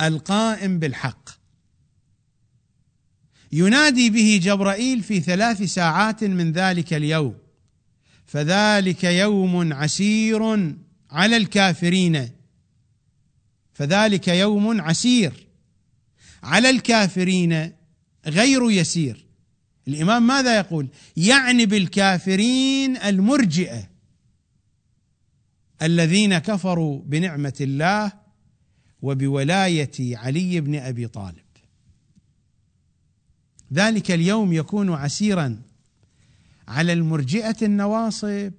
[0.00, 1.28] القائم بالحق.
[3.52, 7.38] ينادي به جبرائيل في ثلاث ساعات من ذلك اليوم.
[8.26, 10.74] فذلك يوم عسير
[11.10, 12.30] على الكافرين.
[13.72, 15.46] فذلك يوم عسير
[16.42, 17.77] على الكافرين.
[18.26, 19.24] غير يسير.
[19.88, 23.88] الإمام ماذا يقول؟ يعني بالكافرين المرجئة
[25.82, 28.12] الذين كفروا بنعمة الله
[29.02, 31.48] وبولاية علي بن أبي طالب.
[33.72, 35.62] ذلك اليوم يكون عسيرا
[36.68, 38.52] على المرجئة النواصب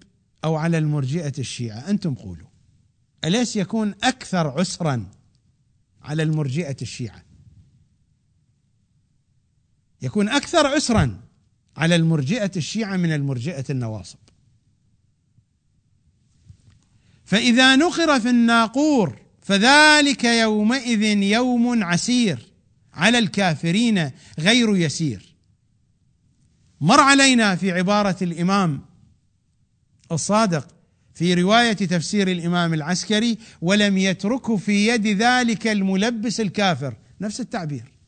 [0.44, 1.90] أو على المرجئة الشيعة.
[1.90, 2.48] أنتم قولوا
[3.24, 5.06] أليس يكون أكثر عسرا
[6.02, 7.29] على المرجئة الشيعة؟
[10.02, 11.20] يكون أكثر عسرا
[11.78, 14.18] على المرجئة الشيعة من المرجئة النواصب.
[17.26, 22.40] فإذا نقر في الناقور فذلك يومئذ يوم عسير
[22.94, 25.36] على الكافرين غير يسير.
[26.82, 28.82] مر علينا في عبارة الإمام
[30.12, 30.68] الصادق
[31.14, 36.96] في رواية تفسير الإمام العسكري ولم يتركه في يد ذلك الملبس الكافر.
[37.22, 37.99] نفس التعبير.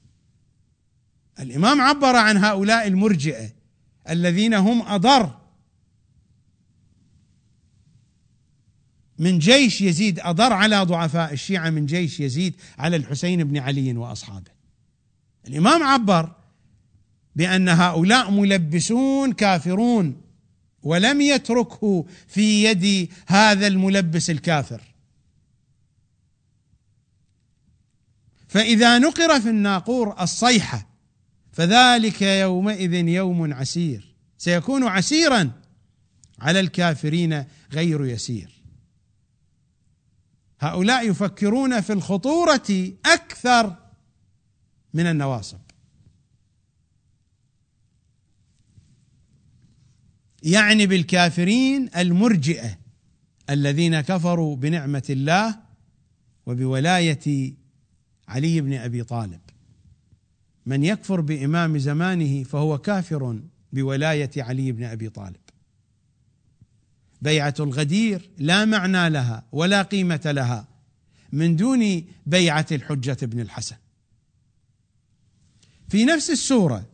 [1.40, 3.50] الإمام عبر عن هؤلاء المرجئة
[4.10, 5.42] الذين هم أضر
[9.22, 14.52] من جيش يزيد أضر على ضعفاء الشيعة من جيش يزيد على الحسين بن علي وأصحابه.
[15.48, 16.32] الإمام عبر
[17.36, 20.22] بأن هؤلاء ملبسون كافرون
[20.84, 24.82] ولم يتركه في يد هذا الملبس الكافر.
[28.48, 30.91] فإذا نقر في الناقور الصيحة
[31.52, 34.16] فذلك يومئذ يوم عسير.
[34.38, 35.52] سيكون عسيرا
[36.40, 38.62] على الكافرين غير يسير.
[40.60, 43.76] هؤلاء يفكرون في الخطورة أكثر
[44.94, 45.60] من النواصب.
[50.44, 52.78] يعني بالكافرين المرجئة
[53.50, 55.60] الذين كفروا بنعمة الله
[56.46, 57.54] وبولاية
[58.28, 59.42] علي بن أبي طالب.
[60.66, 63.40] من يكفر بإمام زمانه فهو كافر
[63.74, 65.36] بولاية علي بن أبي طالب.
[67.22, 70.68] بيعة الغدير لا معنى لها ولا قيمة لها
[71.32, 73.76] من دون بيعة الحجة بن الحسن.
[75.90, 76.86] في نفس السورة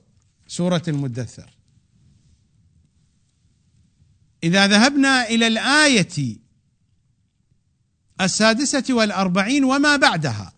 [0.47, 1.57] سورة المدثر
[4.43, 6.37] إذا ذهبنا إلى الآية
[8.21, 10.53] السادسة والأربعين وما بعدها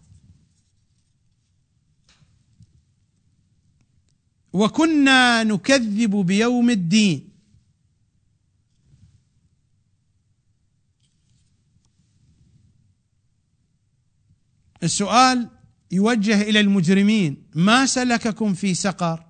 [4.54, 7.30] وكنا نكذب بيوم الدين.
[14.84, 15.50] السؤال
[15.92, 19.26] يوجه إلى المجرمين ما سلككم في سقر؟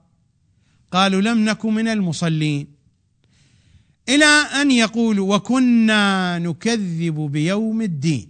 [0.91, 2.67] قالوا لم نك من المصلين.
[4.09, 4.25] إلى
[4.61, 8.29] أن يقولوا وكنا نكذب بيوم الدين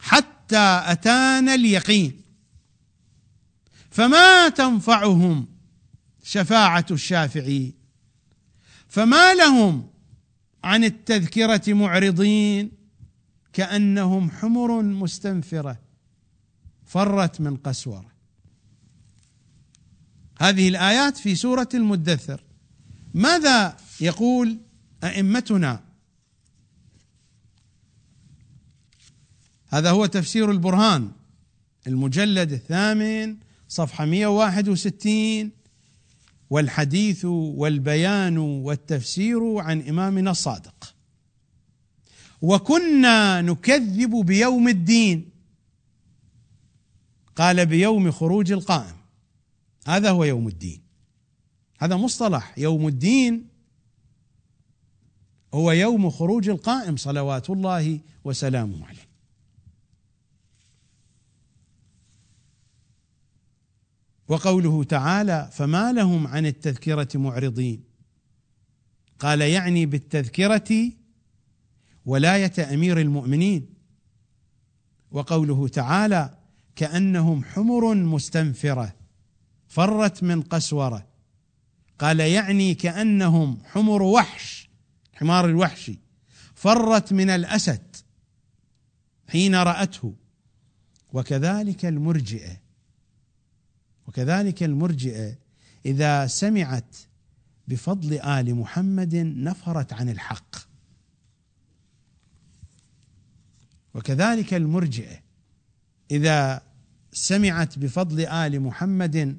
[0.00, 2.21] حتى أتانا اليقين.
[3.92, 5.46] فما تنفعهم
[6.22, 7.72] شفاعة الشافعين
[8.88, 9.88] فما لهم
[10.64, 12.70] عن التذكرة معرضين
[13.52, 15.78] كأنهم حمر مستنفرة
[16.84, 18.12] فرت من قسورة.
[20.38, 22.44] هذه الآيات في سورة المدثر.
[23.14, 24.58] ماذا يقول
[25.04, 25.84] أئمتنا؟
[29.68, 31.10] هذا هو تفسير البرهان
[31.86, 33.36] المجلد الثامن
[33.72, 35.50] صفحة 161
[36.50, 40.94] والحديث والبيان والتفسير عن إمامنا الصادق.
[42.42, 45.30] وكنا نكذب بيوم الدين.
[47.36, 48.96] قال بيوم خروج القائم.
[49.86, 50.82] هذا هو يوم الدين.
[51.78, 52.58] هذا مصطلح.
[52.58, 53.48] يوم الدين
[55.54, 59.11] هو يوم خروج القائم صلوات الله وسلامه عليه.
[64.32, 67.84] وقوله تعالى فما لهم عن التذكرة معرضين.
[69.18, 70.92] قال يعني بالتذكرة
[72.06, 73.74] ولاية أمير المؤمنين.
[75.10, 76.38] وقوله تعالى
[76.76, 78.94] كأنهم حمر مستنفرة
[79.68, 81.06] فرت من قسورة.
[81.98, 84.70] قال يعني كأنهم حمر وحش
[85.14, 85.98] حمار الوحشي
[86.54, 87.96] فرت من الأسد
[89.28, 90.14] حين رأته.
[91.12, 92.61] وكذلك المرجئة.
[94.12, 95.38] وكذلك المرجئة
[95.86, 96.96] إذا سمعت
[97.68, 100.56] بفضل آل محمد نفرت عن الحق.
[103.94, 105.20] وكذلك المرجئة
[106.10, 106.62] إذا
[107.12, 109.38] سمعت بفضل آل محمد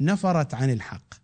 [0.00, 1.14] نفرت عن الحق.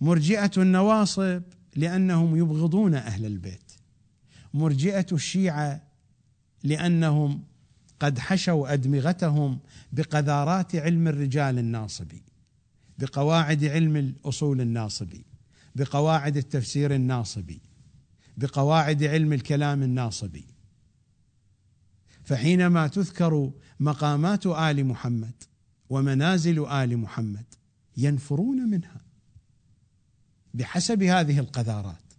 [0.00, 1.42] مرجئة النواصب
[1.76, 3.72] لأنهم يبغضون أهل البيت.
[4.54, 5.82] مرجئة الشيعة
[6.64, 7.42] لأنهم
[8.00, 9.58] قد حشوا أدمغتهم
[9.92, 12.22] بقذارات علم الرجال الناصبي
[12.98, 15.24] بقواعد علم الأصول الناصبي
[15.74, 17.60] بقواعد التفسير الناصبي
[18.36, 20.44] بقواعد علم الكلام الناصبي.
[22.24, 23.50] فحينما تذكر
[23.80, 25.42] مقامات آل محمد
[25.90, 27.44] ومنازل آل محمد
[27.96, 29.00] ينفرون منها
[30.54, 32.12] بحسب هذه القذارات.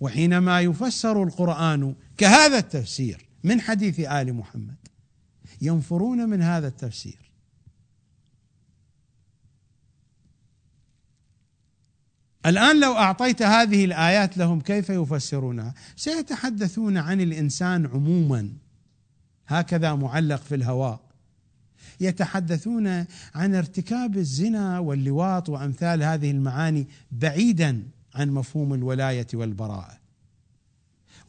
[0.00, 4.79] وحينما يفسر القرآن كهذا التفسير من حديث آل محمد
[5.60, 7.30] ينفرون من هذا التفسير.
[12.46, 18.52] الآن لو أعطيت هذه الآيات لهم كيف يفسرونها؟ سيتحدثون عن الإنسان عموما.
[19.46, 21.00] هكذا معلق في الهواء.
[22.00, 27.82] يتحدثون عن ارتكاب الزنا واللواط وأمثال هذه المعاني بعيدا
[28.14, 29.99] عن مفهوم الولاية والبراءة.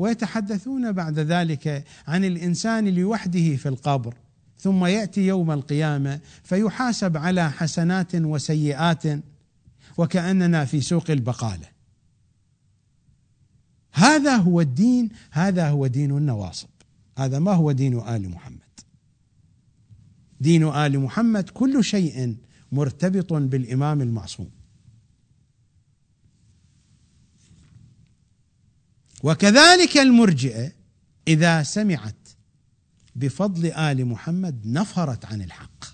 [0.02, 4.14] ويتحدثون بعد ذلك عن الإنسان لوحده في القبر.
[4.60, 9.03] ثم يأتي يوم القيامة فيحاسب على حسنات وسيئات
[9.98, 11.68] وكأننا في سوق البقالة.
[13.94, 16.69] هذا هو الدين هذا هو دين النواصب.
[17.18, 18.80] هذا ما هو دين آل محمد.
[20.40, 22.38] دين آل محمد كل شيء
[22.72, 24.61] مرتبط بالإمام المعصوم.
[29.23, 30.72] وكذلك المرجئة
[31.27, 32.30] إذا سمعت
[33.15, 35.85] بفضل آل محمد نفرت عن الحق.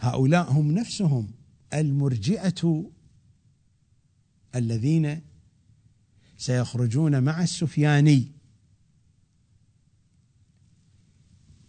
[0.00, 1.30] هؤلاء هم نفسهم
[1.74, 2.90] المرجئة
[4.54, 5.20] الذين
[6.38, 8.32] سيخرجون مع السفياني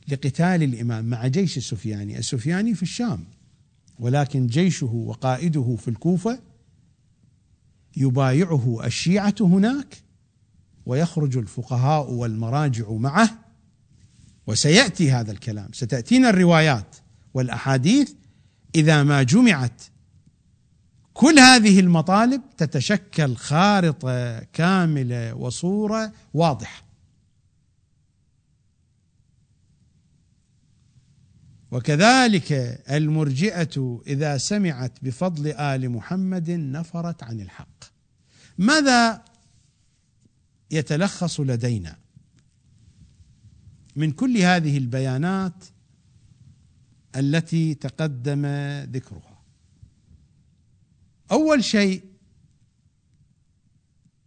[0.07, 3.25] لقتال الإمام مع جيش السفياني، السفياني في الشام
[3.99, 6.50] ولكن جيشه وقائده في الكوفة
[7.97, 9.97] يبايعه الشيعة هناك
[10.85, 13.29] ويخرج الفقهاء والمراجع معه
[14.47, 15.69] وسيأتي هذا الكلام.
[15.73, 16.95] ستأتينا الروايات
[17.33, 18.11] والأحاديث
[18.75, 19.81] إذا ما جمعت.
[21.13, 26.90] كل هذه المطالب تتشكل خارطة كاملة وصورة واضحة.
[31.71, 32.51] وكذلك
[32.89, 37.83] المرجئة إذا سمعت بفضل آل محمد نفرت عن الحق.
[38.57, 39.25] ماذا
[40.71, 41.97] يتلخص لدينا؟
[43.95, 45.65] من كل هذه البيانات
[47.15, 48.45] التي تقدم
[48.83, 49.41] ذكرها.
[51.31, 52.03] أول شيء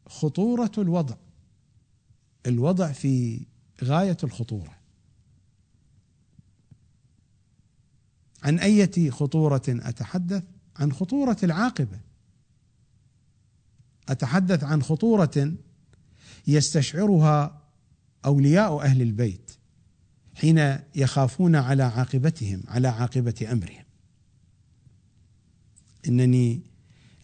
[0.06, 1.16] خطورة الوضع.
[2.46, 3.46] الوضع في
[3.84, 4.83] غاية الخطورة.
[8.44, 10.42] عن اية خطورة أتحدث؟
[10.76, 12.00] عن خطورة العاقبة.
[14.08, 15.54] أتحدث عن خطورة
[16.46, 17.62] يستشعرها
[18.24, 19.50] أولياء أهل البيت
[20.34, 23.84] حين يخافون على عاقبتهم على عاقبة أمرهم.
[26.08, 26.62] إنني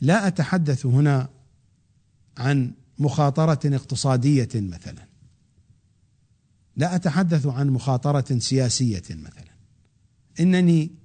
[0.01, 1.28] لا أتحدث هنا
[2.38, 5.09] عن مخاطرة اقتصادية مثلا.
[6.76, 9.51] لا أتحدث عن مخاطرة سياسية مثلا.
[10.40, 10.99] إنني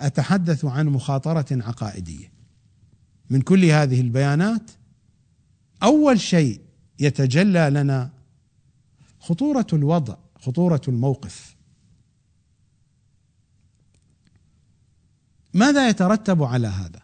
[0.00, 2.32] أتحدث عن مخاطرة عقائدية.
[3.30, 4.70] من كل هذه البيانات
[5.82, 6.60] أول شيء
[6.98, 8.10] يتجلى لنا
[9.20, 11.56] خطورة الوضع خطورة الموقف.
[15.54, 17.00] ماذا يترتب على هذا؟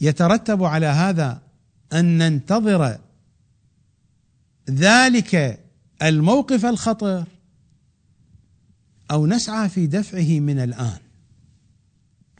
[0.00, 1.42] يترتب على هذا
[1.92, 2.98] أن ننتظر
[4.70, 5.64] ذلك
[6.02, 7.24] الموقف الخطر
[9.10, 10.98] أو نسعى في دفعه من الآن.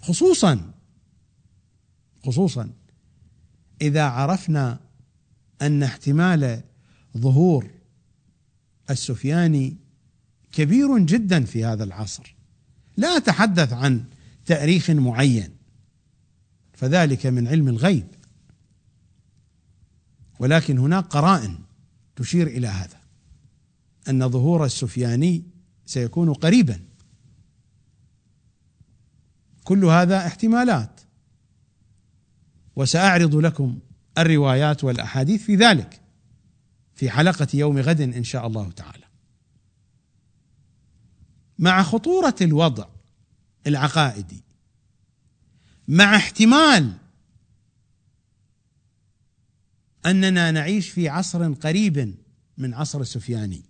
[0.02, 0.72] خصوصا
[2.26, 2.70] خصوصا
[3.82, 4.80] إذا عرفنا
[5.62, 6.62] أن احتمال
[7.16, 7.70] ظهور
[8.90, 9.76] السفياني
[10.52, 12.34] كبير جدا في هذا العصر.
[12.96, 14.04] لا أتحدث عن
[14.46, 15.50] تأريخ معين
[16.72, 18.06] فذلك من علم الغيب.
[20.38, 21.58] ولكن هناك قرائن
[22.16, 23.00] تشير إلى هذا
[24.08, 25.42] أن ظهور السفياني
[25.86, 26.80] سيكون قريبا.
[29.64, 31.00] كل هذا احتمالات.
[32.76, 33.78] وسأعرض لكم
[34.18, 36.00] الروايات والأحاديث في ذلك
[36.94, 39.04] في حلقة يوم غد إن شاء الله تعالى.
[41.58, 42.86] مع خطورة الوضع
[43.66, 44.42] العقائدي
[45.88, 46.92] مع احتمال
[50.06, 52.14] أننا نعيش في عصر قريب
[52.58, 53.62] من عصر السفياني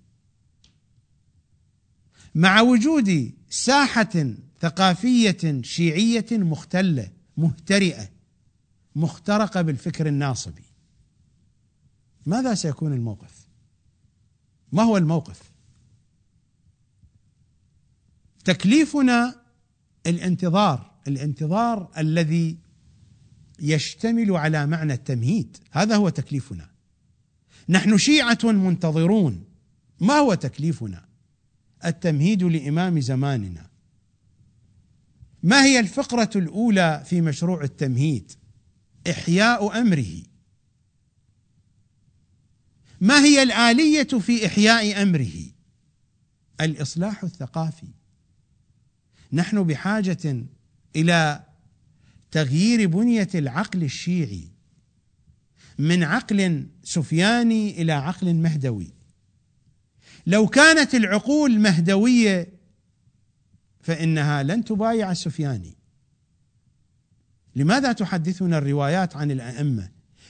[2.35, 8.09] مع وجود ساحة ثقافية شيعية مختلة مهترئة
[8.97, 10.65] مخترقة بالفكر الناصبي.
[12.27, 13.49] ماذا سيكون الموقف؟
[14.73, 15.43] ما هو الموقف؟
[18.45, 19.35] تكليفنا
[20.07, 22.59] الانتظار الانتظار الذي
[23.61, 26.71] يشتمل على معنى التمهيد هذا هو تكليفنا.
[27.69, 29.45] نحن شيعة منتظرون
[30.01, 31.09] ما هو تكليفنا؟
[31.85, 33.70] التمهيد لإمام زماننا.
[35.43, 38.33] ما هي الفقرة الأولى في مشروع التمهيد؟
[39.11, 40.23] إحياء أمره.
[43.01, 45.33] ما هي الآلية في إحياء أمره؟
[46.61, 47.89] الإصلاح الثقافي.
[49.33, 50.47] نحن بحاجة
[50.97, 51.45] إلى
[52.31, 54.49] تغيير بنية العقل الشيعي.
[55.79, 58.93] من عقل سفياني إلى عقل مهدوي.
[60.27, 62.60] لو كانت العقول مهدوية
[63.83, 65.77] فإنها لن تبايع السفياني
[67.57, 69.89] لماذا تحدثنا الروايات عن الأئمة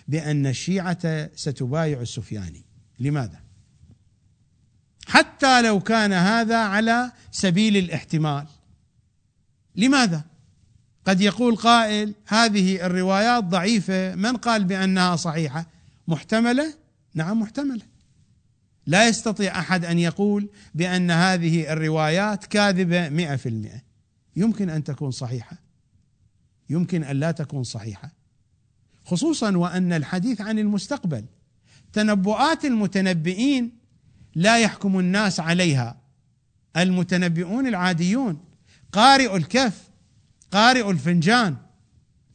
[0.09, 2.64] بأن الشيعة ستبايع السفياني
[2.98, 3.40] لماذا؟
[5.06, 8.47] حتى لو كان هذا على سبيل الاحتمال.
[9.77, 10.24] لماذا؟
[11.05, 15.66] قد يقول قائل هذه الروايات ضعيفة من قال بأنها صحيحة؟
[16.09, 16.74] محتملة؟
[17.14, 17.82] نعم محتملة.
[18.91, 23.83] لا يستطيع أحد أن يقول بأن هذه الروايات كاذبة مئة في المئة.
[24.37, 25.57] يمكن أن تكون صحيحة.
[26.71, 28.12] يمكن أن لا تكون صحيحة.
[29.05, 31.25] خصوصا وأن الحديث عن المستقبل
[31.93, 33.79] تنبؤات المتنبئين
[34.35, 36.01] لا يحكم الناس عليها.
[36.77, 38.45] المتنبئون العاديون
[38.93, 39.91] قارئ الكف
[40.51, 41.57] قارئ الفنجان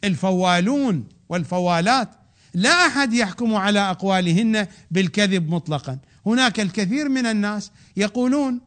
[0.03, 2.10] الفوالون والفوالات
[2.53, 5.99] لا أحد يحكم على أقوالهن بالكذب مطلقا.
[6.26, 8.61] هناك الكثير من الناس يقولون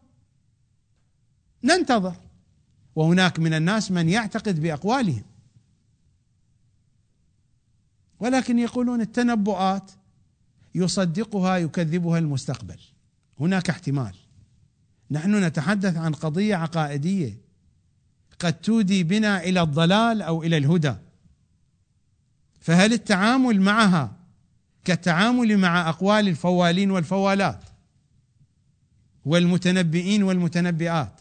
[1.64, 2.16] ننتظر
[2.94, 5.22] وهناك من الناس من يعتقد بأقوالهم.
[8.20, 9.90] ولكن يقولون التنبؤات
[10.74, 12.80] يصدقها يكذبها المستقبل.
[13.40, 14.14] هناك احتمال.
[15.10, 17.38] نحن نتحدث عن قضية عقائدية
[18.38, 20.94] قد تودي بنا إلى الضلال أو إلى الهدى.
[22.60, 24.17] فهل التعامل معها
[24.84, 27.64] كالتعامل مع أقوال الفوالين والفوالات
[29.24, 31.20] والمتنبئين والمتنبئات.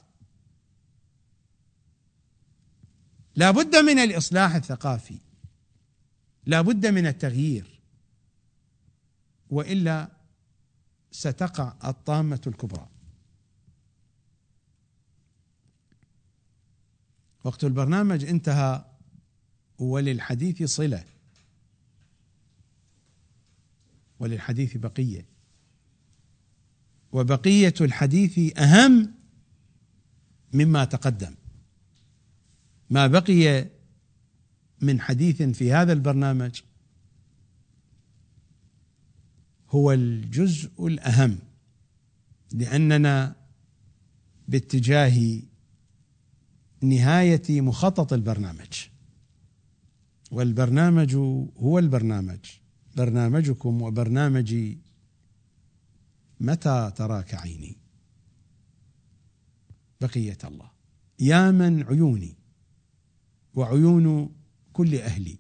[3.36, 5.18] لا بد من الإصلاح الثقافي.
[6.46, 7.80] لا بد من التغيير.
[9.50, 10.08] وإلا
[11.12, 12.88] ستقع الطامة الكبرى.
[17.44, 18.86] وقت البرنامج انتهى
[19.80, 21.04] وللحديث صلة.
[24.20, 25.26] وللحديث بقية.
[27.12, 29.14] وبقية الحديث أهم
[30.54, 31.36] مما تقدم.
[32.90, 33.68] ما بقي
[34.82, 36.62] من حديث في هذا البرنامج
[39.70, 41.40] هو الجزء الأهم
[42.54, 43.36] لأننا
[44.48, 45.42] باتجاه
[46.82, 48.88] نهاية مخطط البرنامج.
[50.32, 51.16] والبرنامج
[51.58, 52.40] هو البرنامج.
[52.98, 54.78] برنامجكم وبرنامجي
[56.40, 57.78] متى تراك عيني؟
[60.02, 60.72] بقية الله.
[61.20, 62.36] يا من عيوني
[63.54, 64.36] وعيون
[64.74, 65.38] كل أهلي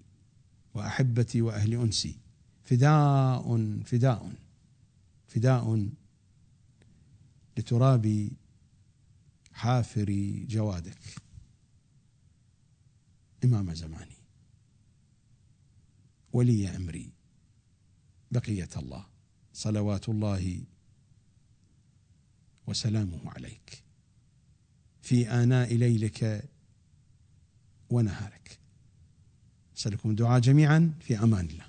[0.73, 2.19] وأحبتي وأهل أنسي.
[2.63, 4.33] فداء فداء
[5.27, 5.89] فداء
[7.57, 8.29] لتراب
[9.51, 10.11] حافر
[10.47, 10.99] جوادك.
[13.43, 14.17] إمام زماني.
[16.33, 17.16] ولي أمري.
[18.31, 19.05] بقية الله.
[19.53, 20.63] صلوات الله
[22.67, 23.83] وسلامه عليك.
[25.01, 26.49] في آناء ليلك
[27.89, 28.59] ونهارك.
[29.77, 31.66] أسألكم الدعاء جميعا في أمان الله.